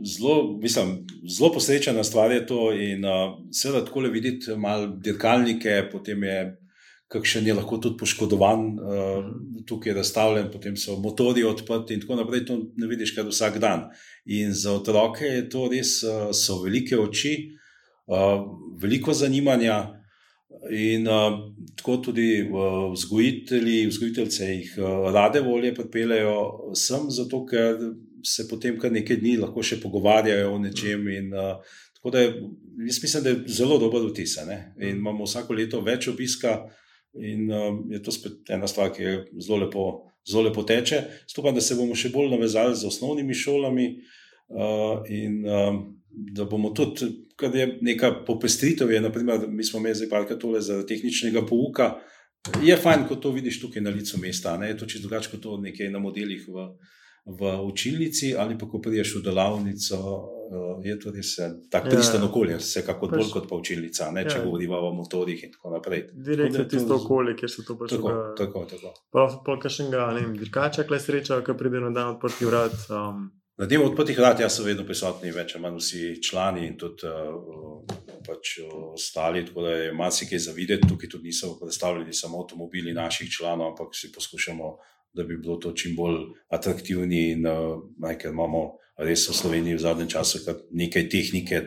zelo, 0.03 0.57
mislim, 0.61 1.07
zelo 1.37 1.51
posrečena 1.53 2.03
stvar. 2.03 2.31
In 2.31 3.05
uh, 3.05 3.37
seveda, 3.51 3.85
tako 3.85 3.99
le 3.99 4.09
videti 4.09 4.55
malo 4.57 4.87
dirkalnike, 4.87 5.89
potem 5.91 6.23
je 6.23 6.57
kakšen 7.13 7.47
je 7.47 7.53
lahko 7.53 7.77
tudi 7.77 7.97
poškodovan, 7.99 8.61
uh, 8.73 9.25
tukaj 9.69 9.91
je 9.91 9.95
razstavljen, 9.95 10.47
potem 10.51 10.77
so 10.77 10.95
motori 10.99 11.43
odprti 11.45 11.93
in 11.93 12.01
tako 12.01 12.15
naprej. 12.15 12.45
To 12.49 12.57
ne 12.77 12.87
vidiš 12.89 13.13
kar 13.15 13.27
vsak 13.29 13.59
dan. 13.61 13.89
In 14.25 14.53
za 14.53 14.73
otroke 14.73 15.25
je 15.25 15.49
to 15.49 15.67
res, 15.69 15.99
uh, 16.03 16.31
so 16.33 16.63
velike 16.63 16.97
oči, 16.97 17.35
uh, 18.07 18.41
veliko 18.81 19.13
zanimanja. 19.13 19.99
In 20.71 21.05
uh, 21.07 21.37
tako 21.77 21.97
tudi 21.97 22.47
vzgojitelji, 22.93 23.87
vzgojiteljce 23.87 24.45
jih 24.45 24.75
uh, 24.79 25.11
rade 25.13 25.41
volje 25.41 25.73
pripeljejo 25.75 26.73
sem, 26.73 27.09
zato 27.11 27.43
ker 27.45 27.77
se 28.23 28.47
potem 28.49 28.79
kar 28.79 28.91
nekaj 28.91 29.19
dni 29.21 29.37
lahko 29.41 29.63
še 29.63 29.79
pogovarjajo 29.81 30.53
o 30.53 30.61
nečem. 30.61 31.07
In, 31.13 31.33
uh, 31.33 31.81
tako 31.97 32.15
da 32.15 32.23
je, 32.23 32.31
jaz 32.87 33.01
mislim, 33.03 33.23
da 33.23 33.33
je 33.33 33.57
zelo 33.59 33.77
dobro 33.79 34.05
vtis. 34.09 34.37
In 34.43 34.97
imamo 34.97 35.27
vsako 35.27 35.59
leto 35.59 35.81
več 35.81 36.07
obiska, 36.11 36.61
In 37.13 37.51
um, 37.51 37.91
je 37.91 38.01
to 38.01 38.11
spet 38.11 38.49
ena 38.49 38.67
stvar, 38.67 38.89
ki 38.93 39.03
je 39.03 39.17
zelo 39.45 39.59
lepo, 39.61 39.83
zelo 40.29 40.47
lepo 40.47 40.63
teče. 40.63 41.03
Stupam, 41.29 41.53
da 41.53 41.61
se 41.61 41.77
bomo 41.77 41.95
še 41.95 42.09
bolj 42.09 42.31
navezali 42.31 42.75
z 42.75 42.87
osnovnimi 42.89 43.37
šolami 43.37 43.85
uh, 43.93 45.03
in 45.13 45.43
um, 45.45 45.83
da 46.09 46.47
bomo 46.49 46.71
tudi, 46.73 47.11
kar 47.37 47.53
je 47.55 47.67
neka 47.85 48.09
popestritev, 48.25 48.89
je, 48.91 49.01
naprimer, 49.01 49.45
mi 49.49 49.65
smo 49.65 49.81
imeli 49.81 49.99
zdaj 50.01 50.09
parka 50.09 50.37
tole 50.41 50.61
za 50.61 50.81
tehničnega 50.89 51.45
pouka. 51.45 51.93
Je 52.65 52.75
fajn, 52.77 53.05
ko 53.07 53.15
to 53.21 53.31
vidiš 53.31 53.61
tukaj 53.61 53.85
na 53.85 53.93
licu 53.93 54.17
mesta, 54.19 54.57
ne? 54.57 54.73
je 54.73 54.77
to 54.81 54.89
čisto 54.89 55.07
drugače 55.07 55.31
kot 55.31 55.41
to 55.45 55.57
nekaj 55.61 55.93
na 55.93 56.01
modelih 56.01 56.43
v, 56.49 56.65
v 57.25 57.59
učilnici 57.63 58.35
ali 58.35 58.57
pa 58.57 58.67
ko 58.67 58.81
priješ 58.81 59.15
v 59.15 59.21
delavnico 59.23 59.97
uh, 59.97 60.85
je 60.85 60.99
to 60.99 61.11
res 61.11 61.37
eh, 61.39 61.51
tako 61.69 61.87
ja, 61.87 61.91
pristano 61.95 62.27
okolje, 62.27 62.57
vsekakor 62.57 63.11
bolj 63.11 63.29
kot 63.33 63.47
pa 63.49 63.55
učilnica, 63.55 64.09
ne, 64.11 64.25
če 64.27 64.37
ja. 64.37 64.43
govorimo 64.43 64.79
o 64.79 64.91
motorjih 64.97 65.43
in 65.43 65.53
tako 65.53 65.71
naprej. 65.77 66.07
Direktno 66.13 66.65
tisto 66.69 66.97
okolje, 66.99 67.37
kjer 67.39 67.51
se 67.51 67.65
to 67.67 67.77
pač 67.79 67.95
ga, 67.95 68.17
tako, 68.37 68.65
tako. 68.69 68.91
Prav, 69.13 69.39
pa 69.45 69.55
kakšnega, 69.63 70.09
ne 70.17 70.25
vem, 70.25 70.35
dirkača, 70.41 70.85
kle 70.89 70.99
sreča, 70.99 71.39
ki 71.45 71.55
pride 71.59 71.81
na 71.85 71.93
dan 71.95 72.15
odprti 72.17 72.49
vrat. 72.49 72.75
Um, 72.91 73.31
Na 73.61 73.67
tem 73.69 73.83
odprtih 73.85 74.17
vrat 74.17 74.39
ja 74.41 74.47
so 74.49 74.63
vedno 74.65 74.81
prisotni, 74.85 75.29
več 75.31 75.53
ali 75.53 75.61
manj 75.61 75.75
vsi 75.77 76.07
člani 76.25 76.63
in 76.65 76.77
tudi 76.81 77.05
uh, 77.05 77.83
pač 78.25 78.55
ostali, 78.65 79.43
tako 79.45 79.67
da 79.67 79.75
je 79.77 79.91
marsikaj 79.93 80.41
za 80.47 80.55
videti. 80.57 80.89
Tukaj 80.89 81.11
tudi 81.11 81.29
niso 81.29 81.51
predstavljeni 81.59 82.17
samo 82.17 82.41
avtomobili 82.41 82.95
naših 82.97 83.29
članov, 83.31 83.71
ampak 83.71 83.93
si 83.95 84.11
poskušamo, 84.11 84.71
da 85.13 85.23
bi 85.23 85.37
bilo 85.37 85.57
to 85.61 85.71
čim 85.71 85.95
bolj 85.95 86.17
atraktivni 86.49 87.31
in 87.31 87.47
uh, 87.47 88.15
ker 88.17 88.31
imamo 88.31 88.63
res 88.97 89.25
v 89.29 89.33
Sloveniji 89.33 89.77
v 89.77 89.81
zadnjem 89.81 90.09
času 90.09 90.39
nekaj 90.71 91.09
tehnike 91.09 91.61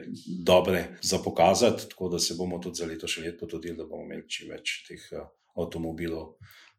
dobre 0.45 0.99
za 1.03 1.19
pokazati, 1.19 1.89
tako 1.91 2.09
da 2.09 2.19
se 2.19 2.35
bomo 2.39 2.59
tudi 2.59 2.83
za 2.83 2.87
leto 2.87 3.09
še 3.11 3.27
let 3.27 3.41
potrudili, 3.41 3.77
da 3.77 3.87
bomo 3.87 4.05
imeli 4.05 4.29
čim 4.29 4.51
več 4.51 4.85
teh 4.89 5.11
uh, 5.19 5.27
avtomobilov. 5.57 6.37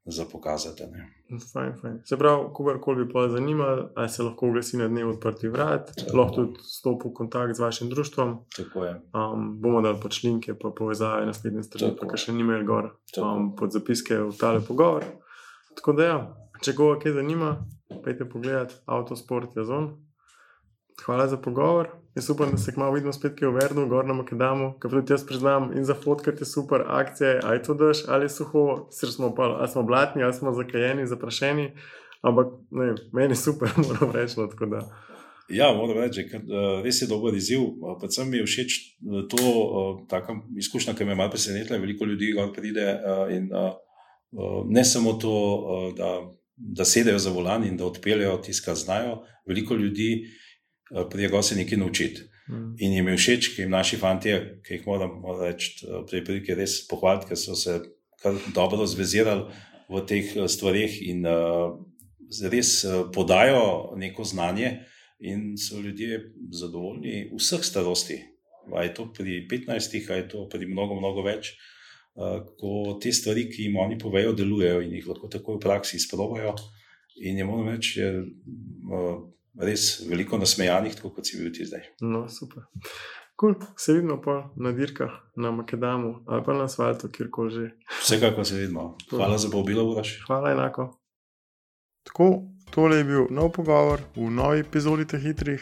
Za 0.07 0.23
pokazati. 0.23 0.85
Fajn, 1.53 1.73
fajn. 1.81 1.95
Se 2.07 2.15
pravi, 2.17 2.45
kogarkoli 2.55 3.03
bi 3.03 3.11
pa 3.11 3.25
zanimalo, 3.27 3.89
ali 3.95 4.09
se 4.09 4.23
lahko 4.23 4.47
oglasi 4.47 4.77
na 4.79 4.87
dnev 4.87 5.09
odprti 5.09 5.49
vrat, 5.51 5.91
Tako. 5.97 6.17
lahko 6.17 6.35
tudi 6.35 6.63
stopi 6.63 7.09
v 7.09 7.13
kontakt 7.13 7.57
z 7.59 7.59
vašim 7.59 7.89
društvom. 7.91 8.31
Um, 9.11 9.49
bomo 9.59 9.81
dali 9.83 9.99
pač 9.99 10.21
linke, 10.23 10.55
pa 10.55 10.71
povezave 10.71 11.25
na 11.27 11.35
spletni 11.35 11.59
strani, 11.67 11.91
pa 11.99 12.15
še 12.15 12.31
nimajo 12.31 12.63
gor 12.63 12.87
um, 13.19 13.51
pod 13.59 13.75
zapiske 13.75 14.21
v 14.29 14.31
tale 14.39 14.63
pogovor. 14.63 15.03
Tako 15.75 15.97
da, 15.99 16.07
ja, 16.07 16.17
če 16.63 16.75
koga 16.75 16.99
kaj 17.03 17.17
zanima, 17.19 17.55
pejte 18.03 18.25
pogledat 18.29 18.75
Autosport 18.85 19.55
Jazon. 19.57 19.95
Hvala 21.05 21.27
za 21.27 21.37
pogovor. 21.37 21.87
Jaz 22.15 22.29
upam, 22.29 22.51
da 22.51 22.57
se 22.57 22.73
kmalo 22.73 22.93
vidimo 22.93 23.13
spet, 23.13 23.35
ki 23.37 23.45
je 23.45 23.49
v 23.49 23.59
Vernu, 23.59 23.85
gor 23.89 24.05
na 24.05 24.13
Makedamu, 24.17 24.71
ki 24.81 24.89
tudi 24.89 25.13
jaz 25.13 25.25
priznam 25.25 25.69
in 25.77 25.85
za 25.85 25.93
fotkati 25.93 26.45
super 26.45 26.81
akcije, 26.87 27.39
aj 27.45 27.61
to 27.63 27.73
daš, 27.77 28.01
ali 28.07 28.29
suho, 28.29 28.87
sr 28.91 29.11
smo 29.13 29.35
pa, 29.35 29.43
ali 29.43 29.67
smo 29.69 29.83
blatni, 29.83 30.23
ali 30.23 30.33
smo 30.33 30.53
zakajeni, 30.53 31.05
zaprašeni, 31.07 31.67
ampak 32.21 32.47
ne, 32.71 32.95
meni 33.13 33.35
super, 33.35 33.69
moram 33.87 34.11
reči. 34.15 34.39
No, 34.39 34.81
ja, 35.49 35.73
moram 35.73 36.01
reči, 36.01 36.25
da 36.31 36.39
uh, 36.41 36.81
res 36.83 37.01
je 37.01 37.07
dober 37.07 37.37
izziv. 37.37 37.61
Uh, 37.61 37.93
predvsem 37.99 38.29
mi 38.29 38.41
je 38.41 38.49
všeč 38.49 38.79
uh, 38.81 39.21
to 39.29 39.53
uh, 39.53 40.33
izkušnja, 40.57 40.97
ki 40.97 41.05
me 41.05 41.13
je 41.13 41.21
malo 41.21 41.31
presenetila. 41.31 41.77
Veliko 41.77 42.05
ljudi 42.05 42.33
pride 42.55 42.87
uh, 42.97 43.29
in 43.31 43.51
uh, 43.53 44.65
ne 44.65 44.85
samo 44.85 45.13
to, 45.13 45.37
uh, 45.37 45.93
da, 45.97 46.17
da 46.57 46.85
sedejo 46.85 47.19
za 47.19 47.31
volan 47.31 47.63
in 47.63 47.77
da 47.77 47.85
odpeljejo 47.85 48.37
tisto, 48.37 48.65
kar 48.65 48.75
znajo. 48.75 49.21
Veliko 49.45 49.75
ljudi 49.75 50.25
Eh, 50.91 51.03
prijegal 51.09 51.43
se 51.43 51.55
nekaj 51.55 51.77
naučiti. 51.77 52.21
Mm. 52.49 52.75
In 52.79 52.93
jim 52.93 53.07
je 53.07 53.17
všeč, 53.17 53.47
ki 53.55 53.61
jim 53.61 53.71
naši 53.71 53.97
fanti, 53.97 54.31
ki 54.63 54.73
jih 54.73 54.87
moram 54.87 55.21
reči, 55.41 55.83
eh, 55.83 56.03
pri 56.09 56.23
prilike 56.23 56.55
res 56.55 56.79
pohvaliti, 56.87 57.27
ker 57.27 57.37
so 57.37 57.55
se 57.55 57.81
kar 58.21 58.35
dobro 58.55 58.85
zvezirali 58.87 59.51
v 59.89 60.05
teh 60.07 60.35
eh, 60.35 60.47
stvarih 60.47 61.01
in 61.09 61.25
uh, 61.27 61.75
res 62.51 62.85
podajo 63.13 63.95
neko 63.95 64.23
znanje, 64.23 64.79
in 65.19 65.57
so 65.57 65.79
ljudje 65.79 66.33
zadovoljni 66.51 67.31
vseh 67.35 67.63
starosti. 67.63 68.19
A 68.75 68.83
je 68.83 68.93
to 68.93 69.07
pri 69.13 69.47
15, 69.49 70.11
a 70.11 70.15
je 70.15 70.27
to 70.29 70.47
pri 70.49 70.67
mnogo, 70.67 70.95
mnogo 70.99 71.23
več, 71.23 71.51
uh, 71.51 71.76
ko 72.57 72.97
te 73.01 73.11
stvari, 73.13 73.45
ki 73.51 73.67
jim 73.67 73.77
oni 73.77 73.97
povejo, 74.01 74.33
delujejo 74.33 74.81
in 74.81 74.95
jih 74.97 75.07
lahko 75.11 75.29
tako 75.31 75.57
v 75.57 75.63
praksi 75.67 75.99
izprobajo. 76.01 76.55
In 77.25 77.37
je 77.37 77.45
moram 77.45 77.69
reči, 77.73 78.01
da 78.01 78.21
uh, 78.97 79.21
res 79.61 79.87
veliko 80.09 80.37
nasmejanih, 80.37 80.97
tako 80.97 81.15
kot 81.15 81.29
si 81.29 81.39
bil 81.39 81.53
ti 81.53 81.65
zdaj. 81.65 81.85
No, 82.01 82.27
super. 82.29 82.65
Cool. 83.37 83.53
Se 83.77 83.93
vidimo 83.93 84.17
pa 84.21 84.49
na 84.57 84.71
dirkah 84.73 85.13
na 85.37 85.51
Makedamu 85.51 86.23
ali 86.25 86.43
pa 86.45 86.53
na 86.57 86.67
Svaltu, 86.67 87.09
kjerkoli 87.13 87.51
že. 87.53 87.69
Vsekakor 88.01 88.45
se 88.45 88.55
vidimo. 88.55 88.95
Hvala 89.09 89.37
za 89.37 89.49
povabilo, 89.53 89.85
Uraš. 89.91 90.23
Hvala 90.27 90.51
enako. 90.51 90.89
Tako, 92.03 92.47
tole 92.71 92.97
je 92.97 93.03
bil 93.03 93.27
nov 93.29 93.51
pogovor 93.51 94.01
v 94.15 94.31
novi 94.31 94.65
epizodi 94.65 95.05
teh 95.05 95.21
hitrih. 95.21 95.61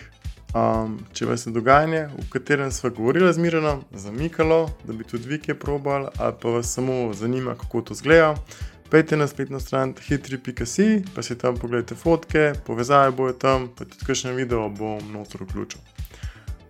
Um, 0.56 1.00
če 1.12 1.26
vas 1.28 1.44
je 1.44 1.52
dogajanje, 1.52 2.06
v 2.16 2.30
katerem 2.32 2.72
smo 2.72 2.90
govorili 2.90 3.34
z 3.34 3.44
Miranom, 3.44 3.82
zamikalo, 3.92 4.70
da 4.88 4.94
bi 4.94 5.04
tudi 5.04 5.28
vi 5.28 5.40
kaj 5.44 5.58
probali, 5.60 6.08
ali 6.18 6.36
pa 6.42 6.50
vas 6.50 6.72
samo 6.72 7.14
zanima, 7.14 7.58
kako 7.60 7.82
to 7.82 7.94
zgleda, 7.94 8.36
Pejte 8.90 9.18
na 9.18 9.28
spletno 9.28 9.60
stran 9.60 9.94
hitri.si, 10.08 11.04
pa 11.16 11.24
si 11.24 11.38
tam 11.38 11.58
pogledajte 11.58 11.96
fotke, 11.96 12.54
povezave 12.66 13.12
bojo 13.12 13.34
tam, 13.34 13.68
pa 13.68 13.86
tudi 13.86 14.06
kakšne 14.06 14.34
video 14.34 14.70
bom 14.70 15.02
notor 15.12 15.42
vključil. 15.44 15.82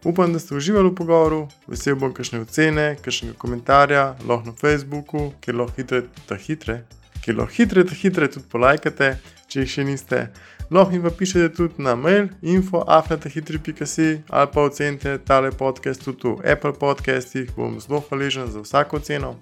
Upam, 0.03 0.33
da 0.33 0.39
ste 0.39 0.55
uživali 0.55 0.89
v 0.89 0.95
pogovoru, 0.95 1.41
vesel 1.67 1.99
bom 1.99 2.13
kakšne 2.15 2.39
ocene, 2.45 2.87
kakšnega 3.03 3.35
komentarja, 3.37 4.05
lahko 4.23 4.53
na 4.53 4.55
Facebooku, 4.55 5.33
kjer 5.41 5.59
lahko 5.59 5.81
hitre, 5.81 6.01
ta 6.29 6.39
hitre, 6.39 6.77
kjer 7.25 7.37
lahko 7.41 7.57
hitre, 7.57 7.83
ta 7.83 7.99
hitre 7.99 8.31
tudi 8.31 8.47
polajkate, 8.49 9.15
če 9.51 9.65
jih 9.65 9.73
še 9.75 9.87
niste. 9.91 10.25
Lahko 10.71 10.91
jim 10.91 11.03
pa 11.03 11.09
pišete 11.09 11.53
tudi 11.53 11.73
na 11.77 11.95
mail 11.95 12.27
info.afnatahitri.si 12.41 14.21
ali 14.29 14.47
pa 14.53 14.61
ocenite 14.61 15.17
tale 15.17 15.51
podcast 15.51 16.03
tudi 16.03 16.27
v 16.27 16.51
Apple 16.51 16.73
podcastih, 16.73 17.51
bom 17.55 17.79
zelo 17.79 18.01
hvaležen 18.09 18.47
za 18.47 18.59
vsako 18.59 18.97
oceno. 18.97 19.35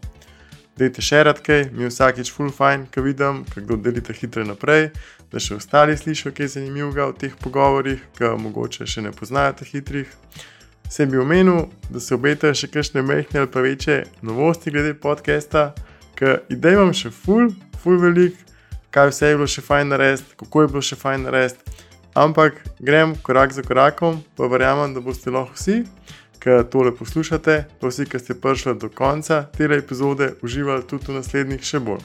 Dajte 0.78 1.02
še 1.06 1.24
rad 1.24 1.40
kaj, 1.40 1.70
mi 1.72 1.88
vsakeč 1.88 2.32
full 2.34 2.52
fine, 2.52 2.90
ko 2.92 3.06
vidim, 3.06 3.44
kako 3.46 3.78
delite 3.78 4.14
hitro 4.14 4.44
naprej, 4.44 4.90
da 5.32 5.40
še 5.40 5.56
ostali 5.56 5.96
slišijo 5.98 6.34
kaj 6.36 6.58
zanimivega 6.58 7.08
v 7.12 7.18
teh 7.22 7.36
pogovorih, 7.40 8.02
ki 8.18 8.36
mogoče 8.44 8.88
še 8.90 9.06
ne 9.06 9.14
poznajo 9.16 9.54
teh 9.62 9.70
hitrih. 9.78 10.10
Sem 10.90 11.10
bi 11.10 11.22
omenil, 11.22 11.70
da 11.90 12.04
se 12.04 12.18
obetajo 12.18 12.58
še 12.58 12.68
kakšne 12.68 13.02
mehke 13.06 13.40
ali 13.40 13.48
pa 13.48 13.64
večje 13.64 14.02
novosti 14.22 14.76
glede 14.76 14.92
podcasta, 15.00 15.72
ker 16.20 16.42
idej 16.52 16.76
imam 16.76 16.92
še 16.92 17.14
full, 17.16 17.54
full 17.80 18.02
velik, 18.02 18.36
kaj 18.94 19.10
vse 19.10 19.34
je 19.34 19.40
bilo 19.40 19.50
še 19.50 19.66
fajn 19.66 19.96
narediti, 19.96 20.38
kako 20.38 20.62
je 20.62 20.74
bilo 20.74 20.86
še 20.86 21.00
fajn 21.02 21.28
narediti. 21.30 21.80
Ampak 22.14 22.62
grem 22.78 23.16
korak 23.26 23.56
za 23.58 23.66
korakom, 23.66 24.22
pa 24.38 24.46
verjamem, 24.46 24.94
da 24.94 25.02
boste 25.02 25.34
lahko 25.34 25.58
vsi 25.58 25.82
ki 26.44 26.68
tole 26.72 26.92
poslušate, 26.92 27.54
pa 27.80 27.88
vsi, 27.88 28.04
ki 28.04 28.20
ste 28.20 28.36
prišli 28.36 28.76
do 28.76 28.90
konca 28.92 29.48
te 29.56 29.64
epizode, 29.64 30.36
uživali 30.44 30.84
tudi 30.84 31.08
v 31.08 31.16
naslednjih 31.16 31.64
še 31.64 31.80
bolj. 31.80 32.04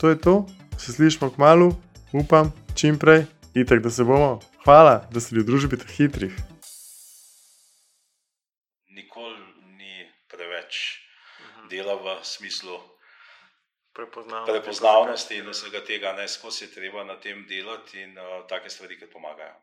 To 0.00 0.08
je 0.08 0.16
to, 0.16 0.34
se 0.80 0.96
slišmo 0.96 1.28
k 1.28 1.36
malu, 1.36 1.74
upam, 2.16 2.48
čim 2.72 2.96
prej, 2.96 3.26
itek, 3.52 3.84
da 3.84 3.90
se 3.92 4.04
bomo. 4.08 4.40
Hvala, 4.64 5.04
da 5.12 5.20
ste 5.20 5.36
v 5.36 5.44
družbi 5.44 5.76
teh 5.76 5.92
hitrih. 6.00 6.32
Nikoli 8.96 9.36
ni 9.76 10.08
preveč 10.32 11.04
dela 11.68 12.00
v 12.00 12.16
smislu 12.24 12.80
prepoznavnosti 14.46 15.40
in 15.42 15.50
vsega 15.50 15.80
tega, 15.86 16.12
ne 16.12 16.28
skozi 16.28 16.64
je 16.64 16.74
treba 16.74 17.04
na 17.04 17.18
tem 17.20 17.46
delati 17.48 18.02
in 18.02 18.18
uh, 18.18 18.46
take 18.46 18.70
stvari, 18.70 18.98
ki 18.98 19.10
pomagajo. 19.12 19.58